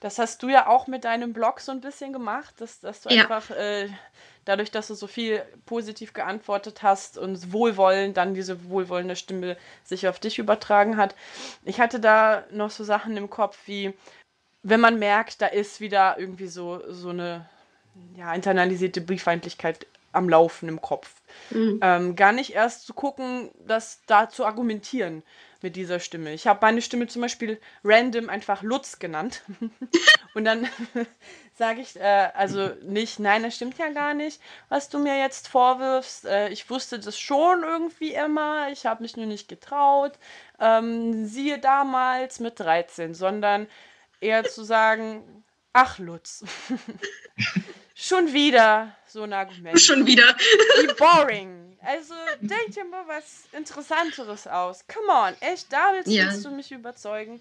[0.01, 3.09] Das hast du ja auch mit deinem Blog so ein bisschen gemacht, dass, dass du
[3.09, 3.23] ja.
[3.23, 3.89] einfach äh,
[4.45, 10.07] dadurch, dass du so viel positiv geantwortet hast und wohlwollend dann diese wohlwollende Stimme sich
[10.07, 11.17] auf dich übertragen hat.
[11.65, 13.93] Ich hatte da noch so Sachen im Kopf wie,
[14.63, 17.49] wenn man merkt, da ist wieder irgendwie so, so eine
[18.15, 21.11] ja, internalisierte Bifeindlichkeit am Laufen im Kopf.
[21.51, 21.81] Mhm.
[21.83, 25.25] Ähm, gar nicht erst zu gucken, das da zu argumentieren
[25.61, 26.33] mit dieser Stimme.
[26.33, 29.43] Ich habe meine Stimme zum Beispiel random einfach Lutz genannt.
[30.35, 30.69] Und dann
[31.55, 35.49] sage ich, äh, also nicht, nein, das stimmt ja gar nicht, was du mir jetzt
[35.49, 36.27] vorwirfst.
[36.27, 40.13] Äh, ich wusste das schon irgendwie immer, ich habe mich nur nicht getraut.
[40.61, 43.67] Ähm, siehe damals mit 13, sondern
[44.21, 46.45] eher zu sagen, ach Lutz.
[48.01, 49.81] Schon wieder so ein Argument.
[49.81, 50.37] Schon wieder.
[50.81, 51.58] Wie boring.
[51.89, 52.13] Also
[52.43, 54.85] denk dir mal was Interessanteres aus.
[54.89, 56.27] Come on, echt, da willst, ja.
[56.27, 57.41] willst du mich überzeugen.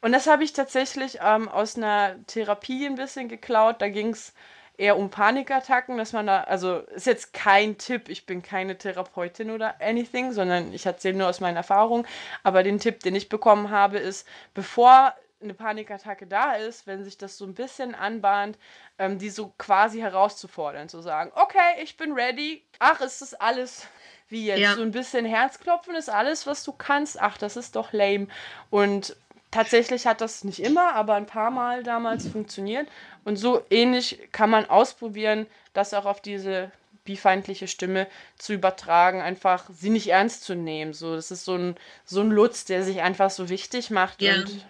[0.00, 3.82] Und das habe ich tatsächlich ähm, aus einer Therapie ein bisschen geklaut.
[3.82, 4.34] Da ging es
[4.76, 9.50] eher um Panikattacken, dass man da, also ist jetzt kein Tipp, ich bin keine Therapeutin
[9.50, 12.06] oder anything, sondern ich erzähle nur aus meinen Erfahrungen.
[12.44, 15.12] Aber den Tipp, den ich bekommen habe, ist, bevor
[15.42, 18.58] eine Panikattacke da ist, wenn sich das so ein bisschen anbahnt,
[18.98, 23.86] ähm, die so quasi herauszufordern, zu sagen, okay, ich bin ready, ach, ist das alles
[24.28, 24.74] wie jetzt, ja.
[24.74, 28.28] so ein bisschen Herzklopfen ist alles, was du kannst, ach, das ist doch lame.
[28.70, 29.16] Und
[29.50, 32.88] tatsächlich hat das nicht immer, aber ein paar Mal damals funktioniert.
[33.24, 36.72] Und so ähnlich kann man ausprobieren, das auch auf diese
[37.04, 38.06] bifeindliche Stimme
[38.38, 40.92] zu übertragen, einfach sie nicht ernst zu nehmen.
[40.92, 44.34] So, das ist so ein, so ein Lutz, der sich einfach so wichtig macht ja.
[44.34, 44.64] und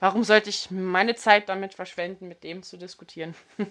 [0.00, 3.34] Warum sollte ich meine Zeit damit verschwenden, mit dem zu diskutieren?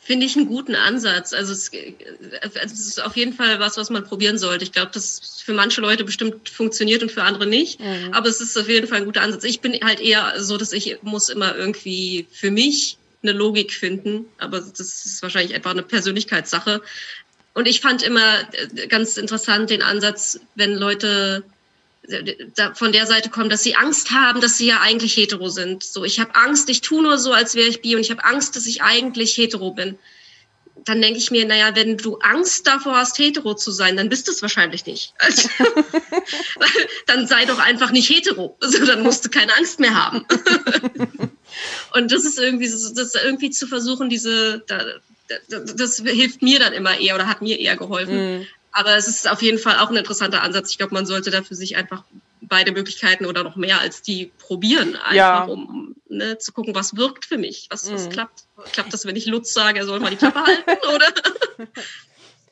[0.00, 1.32] Finde ich einen guten Ansatz.
[1.32, 1.72] Also es,
[2.40, 4.64] also es, ist auf jeden Fall was, was man probieren sollte.
[4.64, 7.80] Ich glaube, das für manche Leute bestimmt funktioniert und für andere nicht.
[7.80, 8.12] Mhm.
[8.12, 9.42] Aber es ist auf jeden Fall ein guter Ansatz.
[9.44, 14.26] Ich bin halt eher so, dass ich muss immer irgendwie für mich eine Logik finden.
[14.38, 16.80] Aber das ist wahrscheinlich einfach eine Persönlichkeitssache.
[17.54, 21.42] Und ich fand immer äh, ganz interessant den Ansatz, wenn Leute
[22.74, 25.82] von der Seite kommen, dass sie Angst haben, dass sie ja eigentlich hetero sind.
[25.82, 28.24] So, ich habe Angst, ich tue nur so, als wäre ich bi und ich habe
[28.24, 29.98] Angst, dass ich eigentlich hetero bin.
[30.84, 34.26] Dann denke ich mir, naja, wenn du Angst davor hast, hetero zu sein, dann bist
[34.26, 35.12] du es wahrscheinlich nicht.
[35.20, 35.48] Also,
[37.06, 38.56] dann sei doch einfach nicht hetero.
[38.60, 40.24] Also, dann musst du keine Angst mehr haben.
[41.94, 44.64] und das ist irgendwie, das irgendwie zu versuchen, diese,
[45.48, 48.46] das, hilft mir dann immer eher oder hat mir eher geholfen, mm.
[48.78, 50.70] Aber es ist auf jeden Fall auch ein interessanter Ansatz.
[50.70, 52.04] Ich glaube, man sollte da für sich einfach
[52.42, 55.42] beide Möglichkeiten oder noch mehr als die probieren, einfach ja.
[55.42, 58.10] um ne, zu gucken, was wirkt für mich, was, was mhm.
[58.10, 58.44] klappt.
[58.72, 61.06] Klappt das, wenn ich Lutz sage, er soll mal die Klappe halten, oder?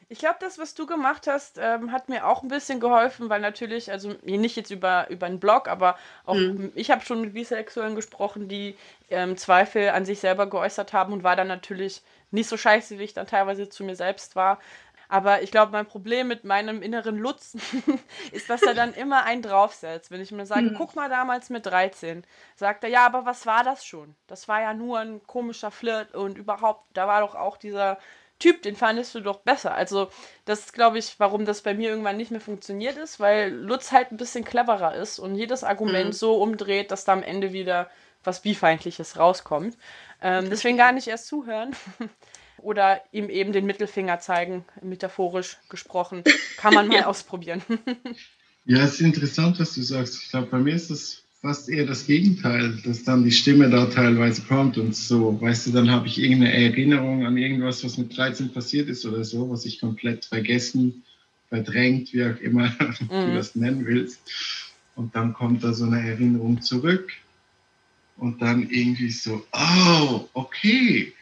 [0.08, 3.40] Ich glaube, das, was du gemacht hast, ähm, hat mir auch ein bisschen geholfen, weil
[3.40, 6.70] natürlich, also nicht jetzt über, über einen Blog, aber auch mhm.
[6.76, 8.76] ich habe schon mit Bisexuellen gesprochen, die
[9.10, 13.02] ähm, Zweifel an sich selber geäußert haben und war dann natürlich nicht so scheiße, wie
[13.02, 14.60] ich dann teilweise zu mir selbst war.
[15.08, 17.56] Aber ich glaube, mein Problem mit meinem inneren Lutz
[18.32, 20.10] ist, dass er dann immer einen draufsetzt.
[20.10, 20.74] Wenn ich mir sage, mhm.
[20.76, 22.24] guck mal damals mit 13,
[22.56, 24.14] sagt er, ja, aber was war das schon?
[24.26, 27.98] Das war ja nur ein komischer Flirt und überhaupt, da war doch auch dieser
[28.38, 29.74] Typ, den fandest du doch besser.
[29.74, 30.10] Also,
[30.44, 33.92] das ist, glaube ich, warum das bei mir irgendwann nicht mehr funktioniert ist, weil Lutz
[33.92, 36.12] halt ein bisschen cleverer ist und jedes Argument mhm.
[36.12, 37.90] so umdreht, dass da am Ende wieder
[38.24, 39.78] was Bifeindliches rauskommt.
[40.20, 41.74] Ähm, deswegen gar nicht erst zuhören.
[42.58, 46.22] oder ihm eben den Mittelfinger zeigen, metaphorisch gesprochen.
[46.56, 47.06] Kann man mal ja.
[47.06, 47.62] ausprobieren.
[48.64, 50.22] ja, es ist interessant, was du sagst.
[50.22, 53.86] Ich glaube, bei mir ist das fast eher das Gegenteil, dass dann die Stimme da
[53.86, 58.16] teilweise kommt und so, weißt du, dann habe ich irgendeine Erinnerung an irgendwas, was mit
[58.16, 61.04] 13 passiert ist oder so, was ich komplett vergessen,
[61.48, 62.68] verdrängt, wie auch immer
[63.00, 63.08] mhm.
[63.08, 64.20] du das nennen willst.
[64.96, 67.12] Und dann kommt da so eine Erinnerung zurück
[68.16, 71.12] und dann irgendwie so, oh, okay,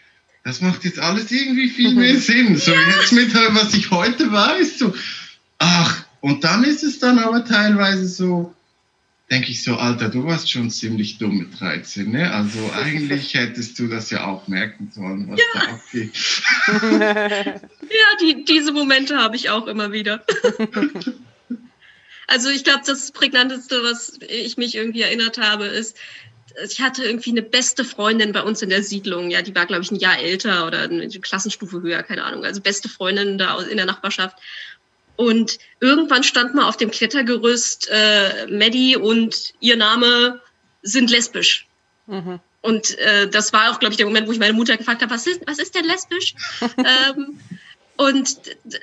[0.44, 2.56] das macht jetzt alles irgendwie viel mehr Sinn.
[2.56, 4.94] So jetzt mit was ich heute weiß, so,
[5.58, 8.54] ach, und dann ist es dann aber teilweise so,
[9.30, 12.30] denke ich so, Alter, du warst schon ziemlich dumm mit 13, ne?
[12.32, 15.60] Also eigentlich hättest du das ja auch merken sollen, was ja.
[15.60, 16.12] da abgeht.
[17.62, 20.24] ja, die, diese Momente habe ich auch immer wieder.
[22.26, 25.96] also ich glaube, das Prägnanteste, was ich mich irgendwie erinnert habe, ist,
[26.68, 29.30] ich hatte irgendwie eine beste Freundin bei uns in der Siedlung.
[29.30, 32.44] Ja, die war, glaube ich, ein Jahr älter oder eine Klassenstufe höher, keine Ahnung.
[32.44, 34.36] Also beste Freundin da in der Nachbarschaft.
[35.16, 40.40] Und irgendwann stand mal auf dem Klettergerüst, äh, Maddie und ihr Name
[40.82, 41.66] sind lesbisch.
[42.06, 42.40] Mhm.
[42.62, 45.12] Und äh, das war auch, glaube ich, der Moment, wo ich meine Mutter gefragt habe,
[45.12, 46.34] was ist, was ist denn lesbisch?
[46.78, 47.38] ähm,
[47.96, 48.36] und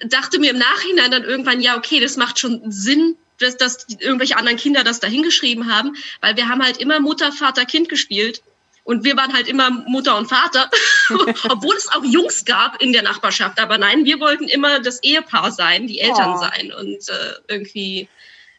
[0.06, 4.38] dachte mir im Nachhinein dann irgendwann, ja, okay, das macht schon Sinn, dass, dass irgendwelche
[4.38, 8.42] anderen Kinder das da hingeschrieben haben, weil wir haben halt immer Mutter, Vater, Kind gespielt.
[8.84, 10.70] Und wir waren halt immer Mutter und Vater,
[11.50, 13.60] obwohl es auch Jungs gab in der Nachbarschaft.
[13.60, 16.40] Aber nein, wir wollten immer das Ehepaar sein, die Eltern oh.
[16.40, 16.74] sein.
[16.74, 18.08] Und äh, irgendwie,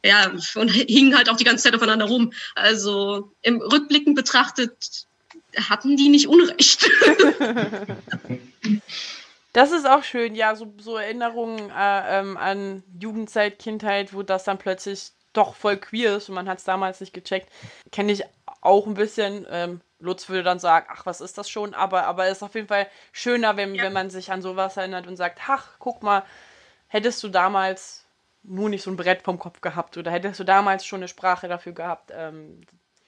[0.05, 2.33] ja, und hingen halt auch die ganze Zeit aufeinander rum.
[2.55, 5.07] Also im Rückblicken betrachtet
[5.69, 6.89] hatten die nicht Unrecht.
[9.53, 14.45] Das ist auch schön, ja, so, so Erinnerungen äh, ähm, an Jugendzeit, Kindheit, wo das
[14.45, 17.51] dann plötzlich doch voll queer ist und man hat es damals nicht gecheckt.
[17.91, 18.25] Kenne ich
[18.61, 19.47] auch ein bisschen.
[19.51, 21.75] Ähm, Lutz würde dann sagen, ach, was ist das schon?
[21.75, 23.85] Aber, aber es ist auf jeden Fall schöner, wenn, ja.
[23.85, 26.25] wenn man sich an sowas erinnert und sagt, ach, guck mal,
[26.89, 28.05] hättest du damals
[28.43, 31.49] nur nicht so ein Brett vom Kopf gehabt oder hättest du damals schon eine Sprache
[31.49, 32.11] dafür gehabt.
[32.13, 32.63] Ähm,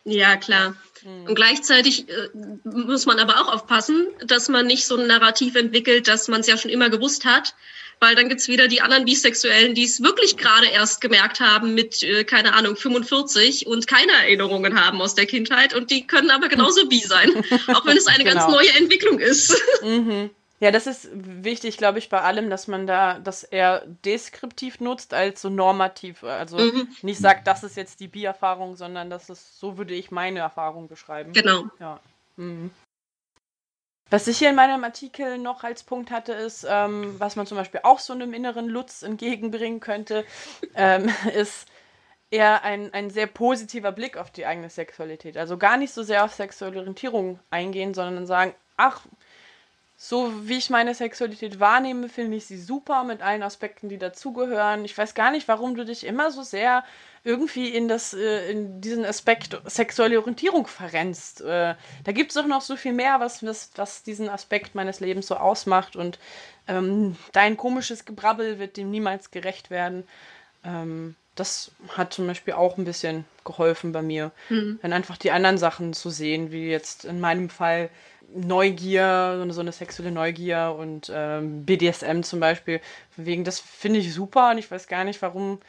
[0.05, 0.76] ja, klar.
[1.02, 1.26] Mhm.
[1.28, 2.28] Und gleichzeitig äh,
[2.64, 6.46] muss man aber auch aufpassen, dass man nicht so ein Narrativ entwickelt, dass man es
[6.46, 7.55] ja schon immer gewusst hat.
[8.00, 12.02] Weil dann gibt's wieder die anderen Bisexuellen, die es wirklich gerade erst gemerkt haben mit,
[12.02, 15.74] äh, keine Ahnung, 45 und keine Erinnerungen haben aus der Kindheit.
[15.74, 17.30] Und die können aber genauso bi sein,
[17.68, 18.40] auch wenn es eine genau.
[18.40, 19.55] ganz neue Entwicklung ist.
[19.82, 20.30] Mhm.
[20.61, 25.12] Ja, das ist wichtig, glaube ich, bei allem, dass man da das eher deskriptiv nutzt
[25.12, 26.22] als so normativ.
[26.22, 26.88] Also mhm.
[27.02, 30.88] nicht sagt, das ist jetzt die Bi-Erfahrung, sondern das ist, so würde ich meine Erfahrung
[30.88, 31.32] beschreiben.
[31.32, 31.64] Genau.
[31.80, 31.98] Ja.
[32.36, 32.70] Mhm.
[34.11, 37.59] Was ich hier in meinem Artikel noch als Punkt hatte, ist, ähm, was man zum
[37.59, 40.24] Beispiel auch so einem inneren Lutz entgegenbringen könnte,
[40.76, 41.66] ähm, ist
[42.30, 45.36] eher ein, ein sehr positiver Blick auf die eigene Sexualität.
[45.36, 49.07] Also gar nicht so sehr auf sexuelle Orientierung eingehen, sondern sagen, ach,
[49.97, 54.84] so wie ich meine Sexualität wahrnehme, finde ich sie super mit allen Aspekten, die dazugehören.
[54.84, 56.84] Ich weiß gar nicht, warum du dich immer so sehr
[57.22, 61.40] irgendwie in das, äh, in diesen Aspekt sexuelle Orientierung verrennst.
[61.40, 61.74] Äh,
[62.05, 65.28] da gibt es doch noch so viel mehr, was, was, was diesen Aspekt meines Lebens
[65.28, 66.18] so ausmacht und
[66.66, 70.05] ähm, dein komisches Gebrabbel wird dem niemals gerecht werden.
[70.64, 74.30] Ähm, das hat zum Beispiel auch ein bisschen geholfen bei mir.
[74.51, 74.78] Mhm.
[74.82, 77.90] Dann einfach die anderen Sachen zu sehen, wie jetzt in meinem Fall
[78.33, 82.81] Neugier, so eine, so eine sexuelle Neugier und ähm, BDSM zum Beispiel.
[83.16, 85.61] Wegen, das finde ich super und ich weiß gar nicht, warum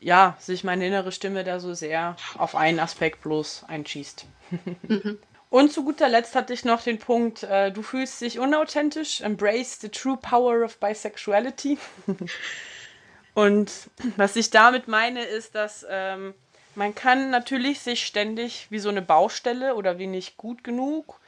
[0.00, 4.26] ja, sich meine innere Stimme da so sehr auf einen Aspekt bloß einschießt.
[4.88, 5.18] Mhm.
[5.50, 9.80] Und zu guter Letzt hatte ich noch den Punkt, äh, du fühlst dich unauthentisch, embrace
[9.80, 11.78] the true power of bisexuality.
[13.34, 13.70] Und
[14.16, 16.34] was ich damit meine, ist, dass ähm,
[16.74, 21.18] man kann natürlich sich ständig wie so eine Baustelle oder wie nicht gut genug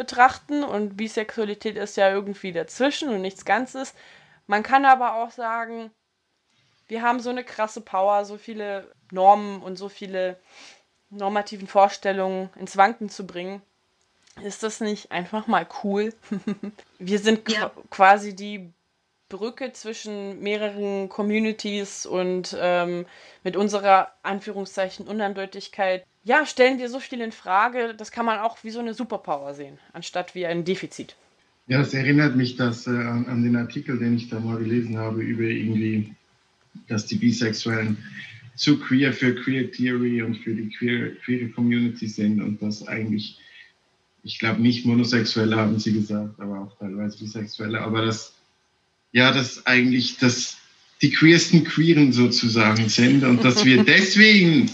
[0.00, 3.92] betrachten und Bisexualität ist ja irgendwie dazwischen und nichts Ganzes.
[4.46, 5.90] Man kann aber auch sagen,
[6.88, 10.40] wir haben so eine krasse Power, so viele Normen und so viele
[11.10, 13.60] normativen Vorstellungen ins Wanken zu bringen.
[14.42, 16.14] Ist das nicht einfach mal cool?
[16.98, 17.70] wir sind ja.
[17.90, 18.72] quasi die
[19.28, 23.04] Brücke zwischen mehreren Communities und ähm,
[23.44, 28.62] mit unserer Anführungszeichen Unandeutigkeit, ja, stellen wir so viel in Frage, das kann man auch
[28.62, 31.16] wie so eine Superpower sehen, anstatt wie ein Defizit.
[31.66, 34.98] Ja, es erinnert mich das, äh, an, an, den Artikel, den ich da mal gelesen
[34.98, 36.14] habe, über irgendwie
[36.88, 37.96] dass die Bisexuellen
[38.56, 43.38] zu queer für Queer Theory und für die queer, queere Community sind und dass eigentlich,
[44.22, 48.34] ich glaube nicht Monosexuelle haben sie gesagt, aber auch teilweise Bisexuelle, aber dass,
[49.12, 50.58] ja, dass eigentlich das
[51.00, 54.70] die queersten Queeren sozusagen sind und dass wir deswegen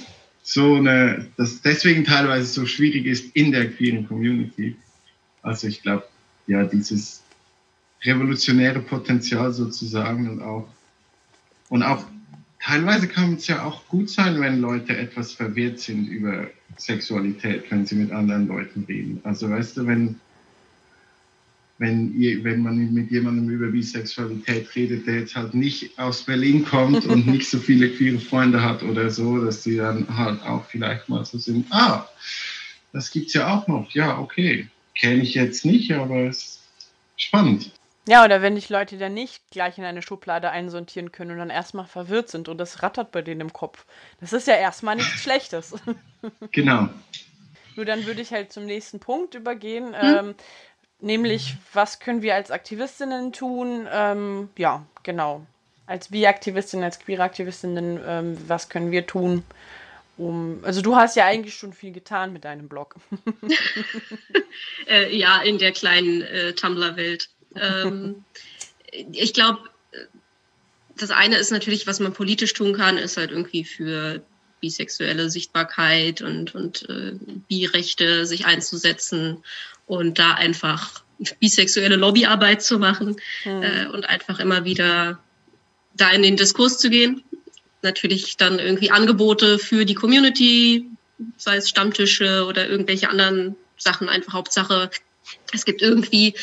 [0.49, 4.77] so eine, dass deswegen teilweise so schwierig ist in der queeren Community.
[5.43, 6.05] Also ich glaube,
[6.47, 7.25] ja, dieses
[8.05, 10.69] revolutionäre Potenzial sozusagen und auch
[11.69, 12.05] und auch
[12.63, 17.85] teilweise kann es ja auch gut sein, wenn Leute etwas verwirrt sind über Sexualität, wenn
[17.85, 19.21] sie mit anderen Leuten reden.
[19.25, 20.21] Also weißt du, wenn,
[21.79, 26.64] wenn, ihr, wenn man mit jemandem über Bisexualität redet, der jetzt halt nicht aus Berlin
[26.64, 30.64] kommt und nicht so viele queere Freunde hat oder so, dass die dann halt auch
[30.66, 32.09] vielleicht mal so sind, ah,
[32.93, 34.68] das gibt's ja auch noch, ja, okay.
[34.95, 36.61] Kenne ich jetzt nicht, aber es ist
[37.16, 37.70] spannend.
[38.09, 41.51] Ja, oder wenn dich Leute dann nicht gleich in eine Schublade einsortieren können und dann
[41.51, 43.85] erstmal verwirrt sind und das rattert bei denen im Kopf.
[44.20, 45.74] Das ist ja erstmal nichts Schlechtes.
[46.51, 46.89] Genau.
[47.77, 49.95] Nur dann würde ich halt zum nächsten Punkt übergehen.
[49.95, 50.16] Hm?
[50.29, 50.35] Ähm,
[51.01, 53.87] nämlich, was können wir als Aktivistinnen tun?
[53.91, 55.47] Ähm, ja, genau.
[55.87, 59.45] Als Bi-Aktivistinnen, als Queer-Aktivistinnen, ähm, was können wir tun?
[60.19, 62.97] Um, also du hast ja eigentlich schon viel getan mit deinem Blog.
[64.89, 67.29] äh, ja, in der kleinen äh, Tumblr-Welt
[67.61, 68.25] ähm,
[69.13, 69.61] ich glaube,
[70.97, 74.23] das eine ist natürlich, was man politisch tun kann, ist halt irgendwie für
[74.61, 77.13] bisexuelle Sichtbarkeit und, und äh,
[77.49, 79.39] Bi-Rechte sich einzusetzen
[79.87, 81.03] und da einfach
[81.41, 83.63] bisexuelle Lobbyarbeit zu machen mhm.
[83.63, 85.19] äh, und einfach immer wieder
[85.95, 87.23] da in den Diskurs zu gehen.
[87.83, 90.87] Natürlich dann irgendwie Angebote für die Community,
[91.37, 94.91] sei es Stammtische oder irgendwelche anderen Sachen, einfach Hauptsache
[95.53, 96.35] es gibt irgendwie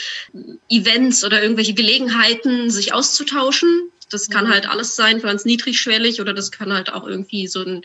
[0.69, 3.89] Events oder irgendwelche Gelegenheiten, sich auszutauschen.
[4.13, 7.81] Das kann halt alles sein, ganz niedrigschwellig oder das kann halt auch irgendwie so ein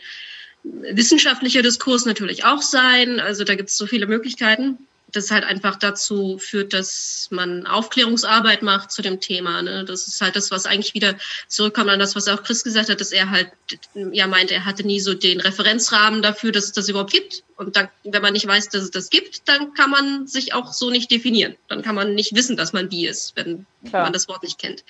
[0.63, 3.19] wissenschaftlicher Diskurs natürlich auch sein.
[3.19, 4.77] Also da gibt es so viele Möglichkeiten
[5.11, 9.61] das halt einfach dazu führt, dass man Aufklärungsarbeit macht zu dem Thema.
[9.61, 9.85] Ne?
[9.85, 11.15] Das ist halt das, was eigentlich wieder
[11.47, 13.51] zurückkommt an das, was auch Chris gesagt hat, dass er halt
[13.93, 17.43] ja meint, er hatte nie so den Referenzrahmen dafür, dass es das überhaupt gibt.
[17.57, 20.71] Und dann, wenn man nicht weiß, dass es das gibt, dann kann man sich auch
[20.73, 21.55] so nicht definieren.
[21.67, 24.03] Dann kann man nicht wissen, dass man bi ist, wenn Klar.
[24.03, 24.83] man das Wort nicht kennt.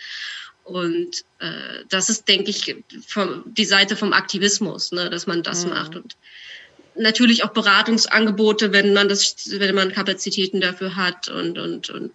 [0.69, 2.75] Und äh, das ist, denke ich,
[3.07, 5.71] vom, die Seite vom Aktivismus, ne, dass man das mhm.
[5.71, 5.95] macht.
[5.95, 6.15] Und
[6.95, 12.11] natürlich auch Beratungsangebote, wenn man das, wenn man Kapazitäten dafür hat und, und, und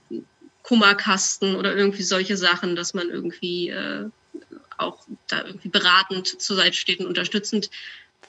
[0.62, 4.08] Kummerkasten oder irgendwie solche Sachen, dass man irgendwie äh,
[4.78, 7.70] auch da irgendwie beratend zur Seite steht und unterstützend.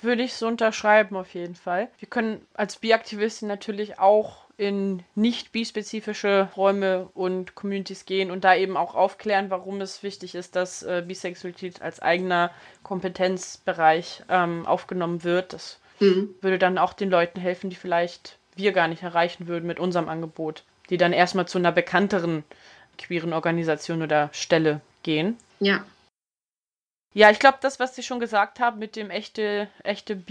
[0.02, 1.90] Würde ich so unterschreiben, auf jeden Fall.
[2.00, 8.56] Wir können als Bi-Aktivistin natürlich auch in nicht bispezifische Räume und Communities gehen und da
[8.56, 12.52] eben auch aufklären, warum es wichtig ist, dass äh, Bisexualität als eigener
[12.84, 15.54] Kompetenzbereich ähm, aufgenommen wird.
[15.54, 16.36] Das Mhm.
[16.42, 20.10] Würde dann auch den Leuten helfen, die vielleicht wir gar nicht erreichen würden mit unserem
[20.10, 22.44] Angebot, die dann erstmal zu einer bekannteren
[22.98, 25.38] queeren Organisation oder Stelle gehen.
[25.60, 25.86] Ja.
[27.14, 30.22] Ja, ich glaube, das, was Sie schon gesagt haben, mit dem echte, echte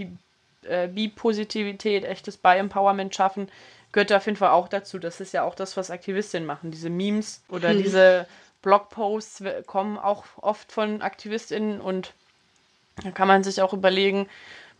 [0.63, 3.49] äh, Bi-Positivität, echtes Bi-Empowerment schaffen,
[3.95, 4.99] gehört auf jeden Fall auch dazu.
[4.99, 6.69] Das ist ja auch das, was Aktivistinnen machen.
[6.69, 7.81] Diese Memes oder hm.
[7.81, 8.27] diese
[8.61, 12.13] Blogposts kommen auch oft von Aktivistinnen und
[13.01, 14.27] da kann man sich auch überlegen,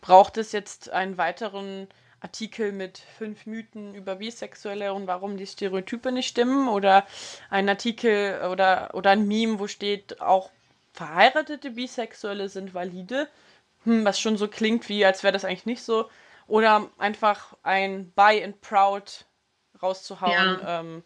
[0.01, 1.87] braucht es jetzt einen weiteren
[2.19, 7.07] Artikel mit fünf Mythen über Bisexuelle und warum die Stereotype nicht stimmen oder
[7.49, 10.49] ein Artikel oder, oder ein Meme, wo steht, auch
[10.91, 13.29] verheiratete Bisexuelle sind valide,
[13.85, 16.09] hm, was schon so klingt wie, als wäre das eigentlich nicht so.
[16.47, 19.25] Oder einfach ein Buy and Proud
[19.81, 20.79] rauszuhauen, ja.
[20.79, 21.03] ähm,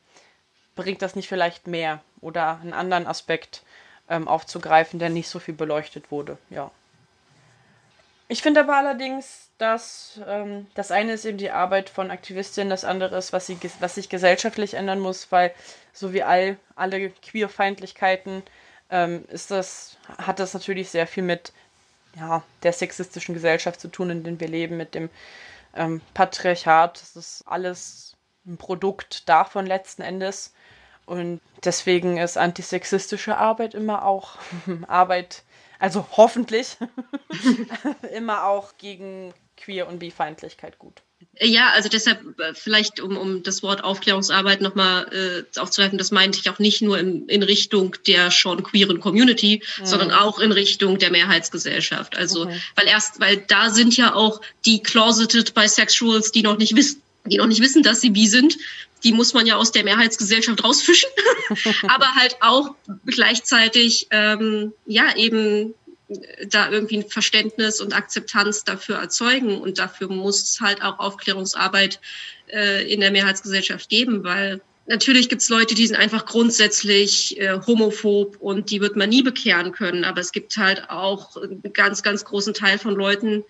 [0.76, 3.64] bringt das nicht vielleicht mehr oder einen anderen Aspekt
[4.10, 6.72] ähm, aufzugreifen, der nicht so viel beleuchtet wurde, ja.
[8.32, 12.86] Ich finde aber allerdings, dass ähm, das eine ist eben die Arbeit von Aktivistinnen, das
[12.86, 15.52] andere ist, was, sie, was sich gesellschaftlich ändern muss, weil
[15.94, 18.44] so wie all, alle Queerfeindlichkeiten
[18.92, 21.54] ähm, ist das, hat das natürlich sehr viel mit
[22.16, 25.10] ja, der sexistischen Gesellschaft zu tun, in der wir leben, mit dem
[25.76, 27.02] ähm, Patriarchat.
[27.02, 30.54] Das ist alles ein Produkt davon letzten Endes.
[31.06, 34.38] Und deswegen ist antisexistische Arbeit immer auch
[34.88, 35.44] Arbeit
[35.80, 36.78] also hoffentlich,
[38.14, 41.02] immer auch gegen Queer- und Bifeindlichkeit gut.
[41.42, 46.40] Ja, also deshalb äh, vielleicht, um, um das Wort Aufklärungsarbeit nochmal äh, aufzugreifen, das meinte
[46.40, 49.86] ich auch nicht nur in, in Richtung der schon queeren Community, mhm.
[49.86, 52.18] sondern auch in Richtung der Mehrheitsgesellschaft.
[52.18, 52.60] Also, okay.
[52.76, 57.38] weil erst, weil da sind ja auch die closeted Bisexuals, die noch nicht wissen, die
[57.38, 58.58] noch nicht wissen, dass sie bi sind,
[59.04, 61.10] die muss man ja aus der Mehrheitsgesellschaft rausfischen,
[61.88, 65.74] aber halt auch gleichzeitig ähm, ja eben
[66.48, 72.00] da irgendwie ein Verständnis und Akzeptanz dafür erzeugen und dafür muss es halt auch Aufklärungsarbeit
[72.52, 77.60] äh, in der Mehrheitsgesellschaft geben, weil natürlich gibt es Leute, die sind einfach grundsätzlich äh,
[77.66, 82.02] homophob und die wird man nie bekehren können, aber es gibt halt auch einen ganz,
[82.02, 83.44] ganz großen Teil von Leuten,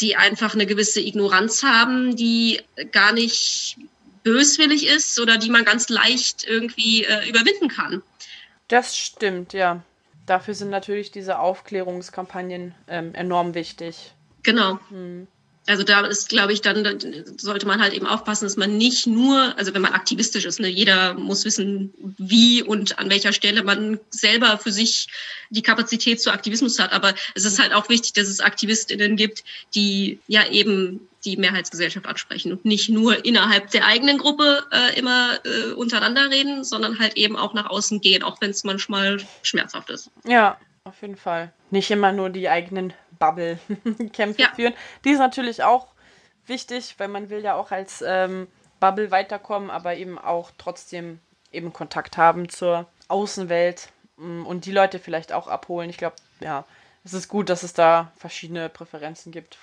[0.00, 2.60] die einfach eine gewisse Ignoranz haben, die
[2.92, 3.76] gar nicht
[4.22, 8.02] böswillig ist oder die man ganz leicht irgendwie äh, überwinden kann.
[8.68, 9.82] Das stimmt, ja.
[10.28, 14.12] Dafür sind natürlich diese Aufklärungskampagnen ähm, enorm wichtig.
[14.42, 14.78] Genau.
[14.90, 15.26] Hm.
[15.68, 16.98] Also da ist, glaube ich, dann,
[17.36, 20.68] sollte man halt eben aufpassen, dass man nicht nur, also wenn man aktivistisch ist, ne,
[20.68, 25.08] jeder muss wissen, wie und an welcher Stelle man selber für sich
[25.50, 26.92] die Kapazität zu Aktivismus hat.
[26.92, 29.44] Aber es ist halt auch wichtig, dass es AktivistInnen gibt,
[29.74, 35.38] die ja eben die Mehrheitsgesellschaft ansprechen und nicht nur innerhalb der eigenen Gruppe äh, immer
[35.44, 39.90] äh, untereinander reden, sondern halt eben auch nach außen gehen, auch wenn es manchmal schmerzhaft
[39.90, 40.10] ist.
[40.24, 40.58] Ja,
[40.88, 41.52] auf jeden Fall.
[41.70, 44.52] Nicht immer nur die eigenen Bubble-Kämpfe ja.
[44.54, 44.74] führen.
[45.04, 45.88] Die ist natürlich auch
[46.46, 48.48] wichtig, weil man will ja auch als ähm,
[48.80, 51.20] Bubble weiterkommen, aber eben auch trotzdem
[51.52, 55.90] eben Kontakt haben zur Außenwelt mm, und die Leute vielleicht auch abholen.
[55.90, 56.64] Ich glaube, ja,
[57.04, 59.58] es ist gut, dass es da verschiedene Präferenzen gibt.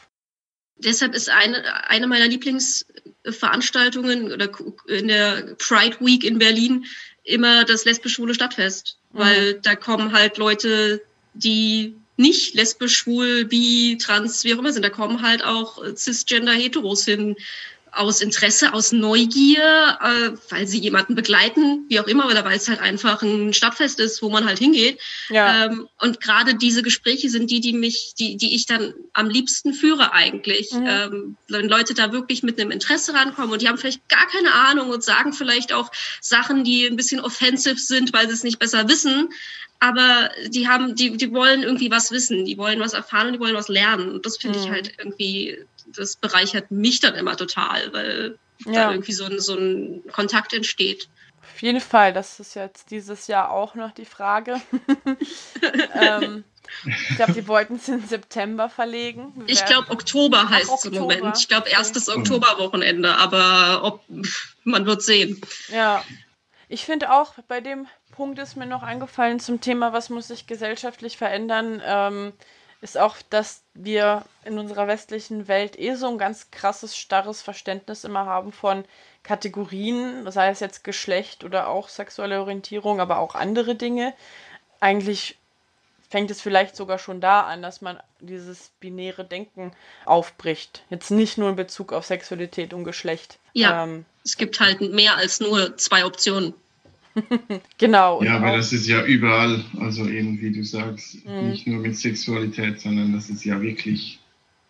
[0.78, 4.50] Deshalb ist eine, eine meiner Lieblingsveranstaltungen oder
[4.88, 6.86] in der Pride Week in Berlin
[7.24, 9.20] immer das lesbisch-schwule Stadtfest, mhm.
[9.20, 11.02] weil da kommen halt Leute,
[11.36, 14.84] die nicht lesbisch, schwul, bi, trans, wie auch immer sind.
[14.84, 17.36] Da kommen halt auch cisgender Heteros hin
[17.96, 22.68] aus Interesse, aus Neugier, äh, weil sie jemanden begleiten, wie auch immer, oder weil es
[22.68, 25.00] halt einfach ein Stadtfest ist, wo man halt hingeht.
[25.30, 25.66] Ja.
[25.66, 29.74] Ähm, und gerade diese Gespräche sind die, die mich, die, die ich dann am liebsten
[29.74, 30.72] führe eigentlich.
[30.72, 30.86] Mhm.
[30.88, 34.54] Ähm, wenn Leute da wirklich mit einem Interesse rankommen und die haben vielleicht gar keine
[34.54, 35.92] Ahnung und sagen vielleicht auch
[36.22, 39.30] Sachen, die ein bisschen offensiv sind, weil sie es nicht besser wissen
[39.80, 43.40] aber die haben, die, die wollen irgendwie was wissen, die wollen was erfahren und die
[43.40, 44.10] wollen was lernen.
[44.10, 44.66] Und das finde mhm.
[44.66, 48.74] ich halt irgendwie, das bereichert mich dann immer total, weil ja.
[48.74, 51.10] da irgendwie so ein, so ein Kontakt entsteht.
[51.42, 54.60] Auf jeden Fall, das ist jetzt dieses Jahr auch noch die Frage.
[55.94, 56.44] ähm,
[56.86, 59.32] ich glaube, die wollten es im September verlegen.
[59.36, 61.38] Wir ich glaube, Oktober heißt es im Moment.
[61.38, 62.20] Ich glaube, erstes okay.
[62.20, 64.02] Oktoberwochenende, aber ob,
[64.64, 65.40] man wird sehen.
[65.70, 66.04] Ja,
[66.68, 70.48] ich finde auch, bei dem Punkt ist mir noch eingefallen zum Thema, was muss sich
[70.48, 72.34] gesellschaftlich verändern, ähm,
[72.82, 78.04] ist auch, dass wir in unserer westlichen Welt eh so ein ganz krasses, starres Verständnis
[78.04, 78.86] immer haben von
[79.24, 84.14] Kategorien, sei es jetzt Geschlecht oder auch sexuelle Orientierung, aber auch andere Dinge.
[84.80, 85.38] Eigentlich
[86.10, 89.72] fängt es vielleicht sogar schon da an, dass man dieses binäre Denken
[90.06, 90.84] aufbricht.
[90.90, 93.40] Jetzt nicht nur in Bezug auf Sexualität und Geschlecht.
[93.54, 96.54] Ja, ähm, es gibt halt mehr als nur zwei Optionen.
[97.78, 98.24] genau.
[98.24, 101.50] Ja, aber das ist ja überall, also eben wie du sagst, mhm.
[101.50, 104.20] nicht nur mit Sexualität, sondern das ist ja wirklich.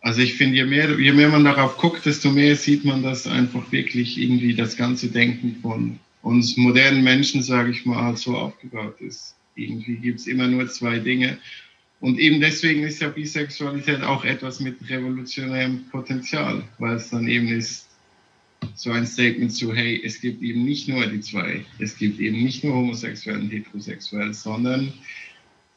[0.00, 3.26] Also ich finde, je mehr, je mehr man darauf guckt, desto mehr sieht man, dass
[3.26, 8.36] einfach wirklich irgendwie das ganze Denken von uns modernen Menschen, sage ich mal, halt so
[8.36, 9.34] aufgebaut ist.
[9.56, 11.38] Irgendwie gibt es immer nur zwei Dinge.
[12.00, 17.48] Und eben deswegen ist ja Bisexualität auch etwas mit revolutionärem Potenzial, weil es dann eben
[17.48, 17.85] ist,
[18.74, 22.42] so ein Statement zu, hey, es gibt eben nicht nur die zwei, es gibt eben
[22.42, 24.92] nicht nur homosexuell und heterosexuell, sondern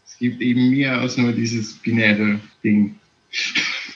[0.05, 2.99] es gibt eben mehr als nur dieses binäre Ding.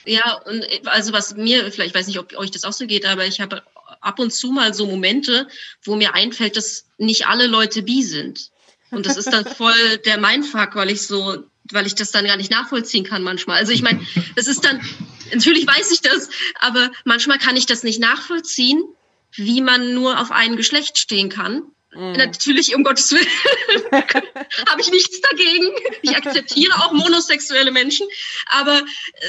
[0.06, 3.26] Ja, und also was mir, vielleicht weiß nicht, ob euch das auch so geht, aber
[3.26, 3.62] ich habe
[4.00, 5.48] ab und zu mal so Momente,
[5.82, 8.50] wo mir einfällt, dass nicht alle Leute bi sind.
[8.90, 12.36] Und das ist dann voll der Mindfuck, weil ich so, weil ich das dann gar
[12.36, 13.58] nicht nachvollziehen kann manchmal.
[13.58, 14.00] Also ich meine,
[14.36, 14.80] das ist dann,
[15.32, 16.28] natürlich weiß ich das,
[16.60, 18.82] aber manchmal kann ich das nicht nachvollziehen,
[19.32, 21.62] wie man nur auf ein Geschlecht stehen kann.
[21.94, 22.12] Mhm.
[22.12, 23.26] Natürlich, um Gottes Willen,
[24.68, 25.70] habe ich nichts dagegen.
[26.02, 28.06] Ich akzeptiere auch monosexuelle Menschen,
[28.46, 28.82] aber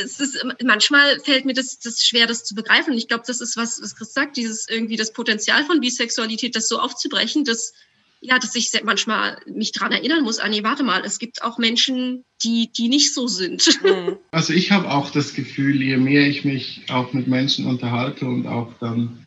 [0.03, 2.93] es ist, manchmal fällt mir das, das schwer, das zu begreifen.
[2.93, 6.55] Und ich glaube, das ist was, was Chris sagt, dieses irgendwie das Potenzial von Bisexualität,
[6.55, 7.73] das so aufzubrechen, dass
[8.21, 12.23] ja, dass ich manchmal mich daran erinnern muss, nee, warte mal, es gibt auch Menschen,
[12.43, 13.79] die, die nicht so sind.
[13.83, 14.17] Mhm.
[14.31, 18.47] Also ich habe auch das Gefühl, je mehr ich mich auch mit Menschen unterhalte und
[18.47, 19.25] auch dann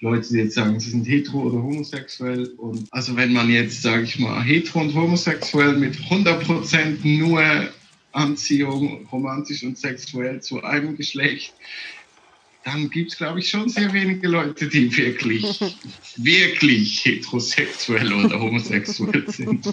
[0.00, 2.48] Leute, die jetzt sagen, sie sind hetero oder homosexuell.
[2.56, 7.42] Und also wenn man jetzt, sage ich mal, hetero und homosexuell mit 100% nur
[8.12, 11.54] Anziehung, romantisch und sexuell zu einem Geschlecht,
[12.66, 15.60] dann gibt es, glaube ich, schon sehr wenige Leute, die wirklich,
[16.16, 19.64] wirklich heterosexuell oder homosexuell sind.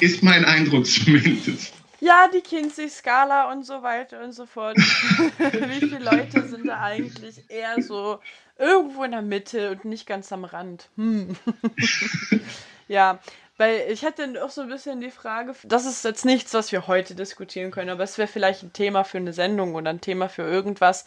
[0.00, 1.74] Ist mein Eindruck zumindest.
[2.00, 4.76] Ja, die Kinsey-Skala und so weiter und so fort.
[5.38, 8.18] Wie viele Leute sind da eigentlich eher so
[8.58, 10.88] irgendwo in der Mitte und nicht ganz am Rand?
[10.96, 11.36] Hm.
[12.88, 13.20] ja,
[13.58, 16.86] weil ich hätte auch so ein bisschen die Frage, das ist jetzt nichts, was wir
[16.86, 20.28] heute diskutieren können, aber es wäre vielleicht ein Thema für eine Sendung oder ein Thema
[20.28, 21.04] für irgendwas,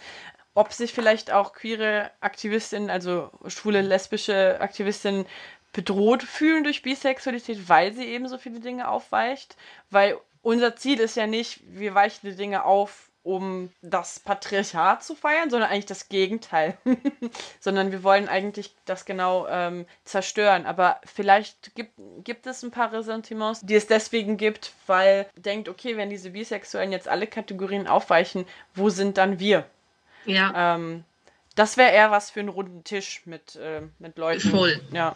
[0.57, 5.27] ob sich vielleicht auch queere Aktivistinnen, also schwule, lesbische Aktivistinnen
[5.71, 9.55] bedroht fühlen durch Bisexualität, weil sie eben so viele Dinge aufweicht,
[9.91, 15.13] weil unser Ziel ist ja nicht, wir weichen die Dinge auf, um das Patriarchat zu
[15.13, 16.75] feiern, sondern eigentlich das Gegenteil.
[17.59, 20.65] sondern wir wollen eigentlich das genau ähm, zerstören.
[20.65, 21.91] Aber vielleicht gibt,
[22.23, 26.93] gibt es ein paar Ressentiments, die es deswegen gibt, weil denkt, okay, wenn diese Bisexuellen
[26.93, 29.65] jetzt alle Kategorien aufweichen, wo sind dann wir?
[30.27, 30.75] Ja.
[30.75, 31.03] Ähm,
[31.55, 34.49] das wäre eher was für einen runden Tisch mit, äh, mit Leuten.
[34.49, 34.79] Voll.
[34.91, 35.15] Ja.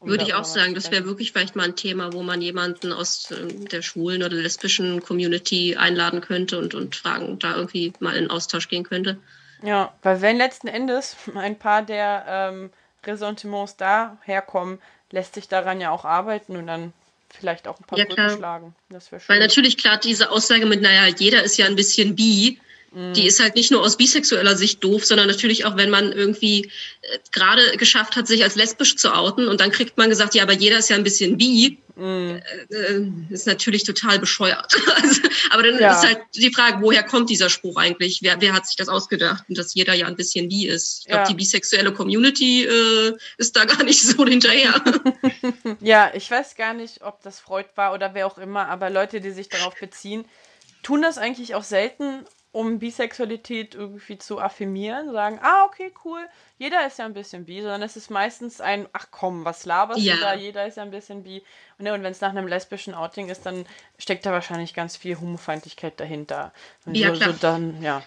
[0.00, 2.92] Um Würde ich auch sagen, das wäre wirklich vielleicht mal ein Thema, wo man jemanden
[2.92, 8.16] aus äh, der schwulen oder lesbischen Community einladen könnte und, und fragen, da irgendwie mal
[8.16, 9.18] in Austausch gehen könnte.
[9.62, 12.70] Ja, weil wenn letzten Endes ein paar der ähm,
[13.04, 14.80] Ressentiments da herkommen,
[15.10, 16.92] lässt sich daran ja auch arbeiten und dann
[17.30, 18.74] vielleicht auch ein paar ja, Brücken schlagen.
[18.90, 19.20] Das schön.
[19.26, 22.60] Weil natürlich klar diese Aussage mit, naja, jeder ist ja ein bisschen bi,
[22.90, 26.70] die ist halt nicht nur aus bisexueller Sicht doof, sondern natürlich auch, wenn man irgendwie
[27.02, 30.42] äh, gerade geschafft hat, sich als lesbisch zu outen und dann kriegt man gesagt, ja,
[30.42, 31.78] aber jeder ist ja ein bisschen bi.
[31.96, 32.40] Mhm.
[32.70, 34.72] Äh, ist natürlich total bescheuert.
[35.02, 35.20] also,
[35.50, 35.92] aber dann ja.
[35.92, 38.20] ist halt die Frage, woher kommt dieser Spruch eigentlich?
[38.22, 39.44] Wer, wer hat sich das ausgedacht?
[39.48, 41.00] Und dass jeder ja ein bisschen bi ist.
[41.00, 41.28] Ich glaube, ja.
[41.28, 44.80] die bisexuelle Community äh, ist da gar nicht so hinterher.
[45.80, 49.20] ja, ich weiß gar nicht, ob das Freud war oder wer auch immer, aber Leute,
[49.20, 50.24] die sich darauf beziehen,
[50.82, 56.26] tun das eigentlich auch selten um Bisexualität irgendwie zu affirmieren, sagen, ah, okay, cool,
[56.56, 60.00] jeder ist ja ein bisschen bi, sondern es ist meistens ein, ach komm, was laberst
[60.00, 60.14] ja.
[60.14, 61.42] du da, jeder ist ja ein bisschen bi.
[61.78, 63.66] Und, ne, und wenn es nach einem lesbischen Outing ist, dann
[63.98, 66.52] steckt da wahrscheinlich ganz viel Homofeindlichkeit dahinter.
[66.86, 67.32] Und ja, so, klar.
[67.32, 68.02] So dann, ja.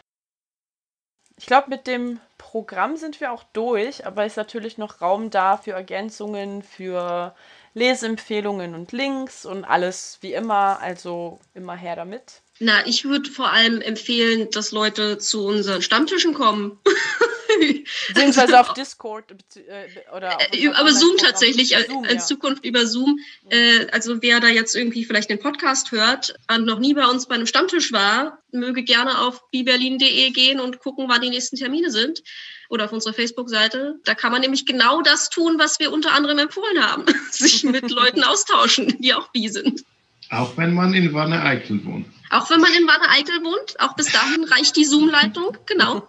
[1.37, 5.57] Ich glaube, mit dem Programm sind wir auch durch, aber ist natürlich noch Raum da
[5.57, 7.35] für Ergänzungen, für
[7.73, 12.41] Leseempfehlungen und Links und alles wie immer, also immer her damit.
[12.63, 16.77] Na, ich würde vor allem empfehlen, dass Leute zu unseren Stammtischen kommen.
[18.07, 22.21] Beziehungsweise auf Discord äh, oder auf äh, aber Zoom tatsächlich, äh, Zoom, in ja.
[22.21, 23.19] Zukunft über Zoom.
[23.49, 27.25] Äh, also wer da jetzt irgendwie vielleicht den Podcast hört und noch nie bei uns
[27.25, 31.89] bei einem Stammtisch war, möge gerne auf biberlin.de gehen und gucken, wann die nächsten Termine
[31.89, 32.21] sind
[32.69, 33.95] oder auf unserer Facebook-Seite.
[34.05, 37.05] Da kann man nämlich genau das tun, was wir unter anderem empfohlen haben.
[37.31, 39.83] Sich mit Leuten austauschen, die auch bi sind.
[40.31, 42.07] Auch wenn man in Wanne-Eickel wohnt.
[42.29, 46.07] Auch wenn man in Wanne-Eickel wohnt, auch bis dahin reicht die Zoom-Leitung, genau.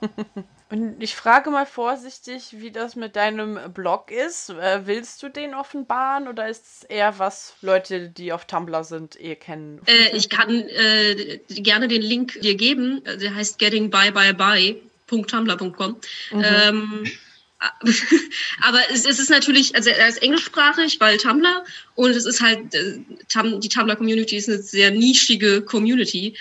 [0.71, 4.49] Und ich frage mal vorsichtig, wie das mit deinem Blog ist.
[4.49, 9.21] Äh, willst du den offenbaren oder ist es eher was Leute, die auf Tumblr sind,
[9.21, 9.83] eh kennen?
[9.87, 13.03] Äh, ich kann äh, gerne den Link dir geben.
[13.05, 15.97] Der heißt gettingbyebyebye.tumblr.com.
[16.31, 16.43] Mhm.
[16.43, 17.05] Ähm,
[18.63, 22.75] aber es, es, ist natürlich, also er ist englischsprachig, weil Tumblr und es ist halt,
[22.75, 22.99] äh,
[23.61, 26.37] die Tumblr-Community ist eine sehr nischige Community.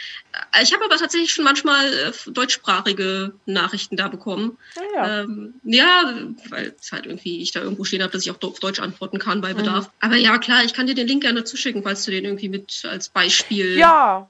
[0.62, 4.58] Ich habe aber tatsächlich schon manchmal äh, deutschsprachige Nachrichten da bekommen.
[4.76, 5.22] Ja, ja.
[5.22, 6.14] Ähm, ja,
[6.50, 9.20] weil es halt irgendwie ich da irgendwo stehen habe, dass ich auch auf Deutsch antworten
[9.20, 9.88] kann bei Bedarf.
[9.88, 9.92] Mhm.
[10.00, 12.84] Aber ja, klar, ich kann dir den Link gerne zuschicken, falls du den irgendwie mit
[12.90, 14.30] als Beispiel ja,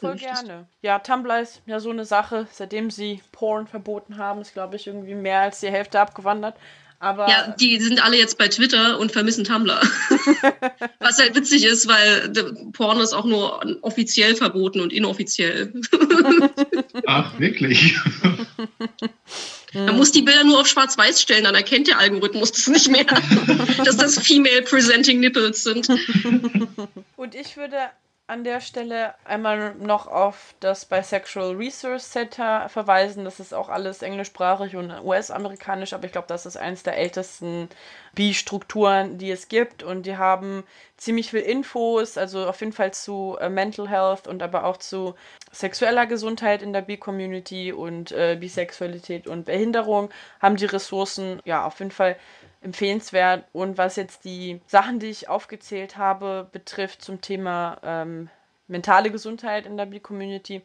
[0.00, 0.66] voll gerne.
[0.80, 2.46] Ja, Tumblr ist ja so eine Sache.
[2.50, 6.56] Seitdem sie Porn verboten haben, ist glaube ich irgendwie mehr als die Hälfte abgewandert.
[7.02, 9.74] Aber ja, die sind alle jetzt bei Twitter und vermissen Tumblr.
[11.00, 12.32] Was halt witzig ist, weil
[12.72, 15.72] Porn ist auch nur offiziell verboten und inoffiziell.
[17.08, 17.98] Ach, wirklich?
[19.74, 23.04] Man muss die Bilder nur auf schwarz-weiß stellen, dann erkennt der Algorithmus das nicht mehr,
[23.84, 25.88] dass das Female Presenting Nipples sind.
[27.16, 27.78] Und ich würde
[28.28, 33.24] an der Stelle einmal noch auf das Bisexual Resource Center verweisen.
[33.24, 37.68] Das ist auch alles englischsprachig und US-amerikanisch, aber ich glaube, das ist eines der ältesten
[38.14, 39.82] Bi-Strukturen, die es gibt.
[39.82, 40.64] Und die haben
[40.96, 45.14] ziemlich viel Infos, also auf jeden Fall zu äh, Mental Health und aber auch zu
[45.50, 50.10] sexueller Gesundheit in der Bi-Community und äh, Bisexualität und Behinderung,
[50.40, 52.16] haben die Ressourcen ja auf jeden Fall
[52.62, 53.44] empfehlenswert.
[53.52, 58.30] Und was jetzt die Sachen, die ich aufgezählt habe, betrifft zum Thema ähm,
[58.66, 60.62] mentale Gesundheit in der B-Community,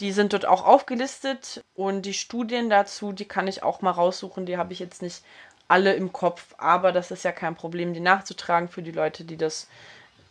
[0.00, 4.46] die sind dort auch aufgelistet und die Studien dazu, die kann ich auch mal raussuchen.
[4.46, 5.22] Die habe ich jetzt nicht
[5.68, 9.36] alle im Kopf, aber das ist ja kein Problem, die nachzutragen für die Leute, die
[9.36, 9.68] das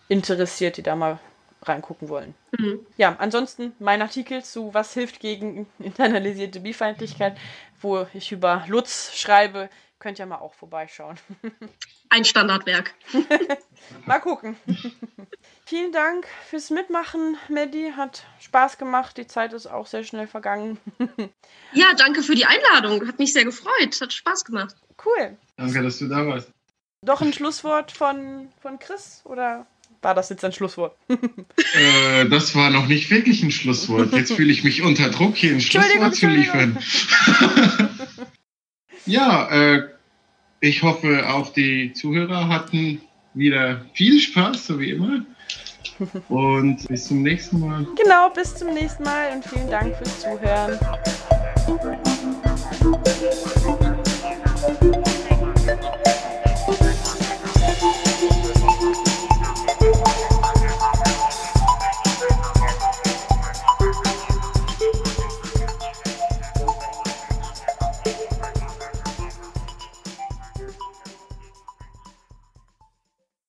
[0.10, 1.20] interessiert, die da mal
[1.62, 2.36] reingucken wollen.
[2.52, 2.86] Mhm.
[2.98, 7.38] Ja, ansonsten mein Artikel zu Was hilft gegen internalisierte Bifeindlichkeit,
[7.82, 9.70] wo ich über Lutz schreibe,
[10.04, 11.18] Könnt ihr mal auch vorbeischauen.
[12.10, 12.94] Ein Standardwerk.
[14.06, 14.58] mal gucken.
[15.66, 17.94] Vielen Dank fürs Mitmachen, Maddie.
[17.96, 19.16] Hat Spaß gemacht.
[19.16, 20.78] Die Zeit ist auch sehr schnell vergangen.
[21.74, 23.08] ja, danke für die Einladung.
[23.08, 24.02] Hat mich sehr gefreut.
[24.02, 24.76] Hat Spaß gemacht.
[25.06, 25.38] Cool.
[25.56, 26.52] Danke, dass du da warst.
[27.06, 29.66] Doch ein Schlusswort von, von Chris oder
[30.02, 30.98] war das jetzt ein Schlusswort?
[31.08, 34.12] äh, das war noch nicht wirklich ein Schlusswort.
[34.12, 36.78] Jetzt fühle ich mich unter Druck, hier ein Schlusswort zu liefern.
[39.06, 39.93] ja, äh,
[40.64, 43.02] ich hoffe, auch die Zuhörer hatten
[43.34, 45.26] wieder viel Spaß, so wie immer.
[46.30, 47.86] Und bis zum nächsten Mal.
[48.02, 50.80] Genau, bis zum nächsten Mal und vielen Dank fürs Zuhören.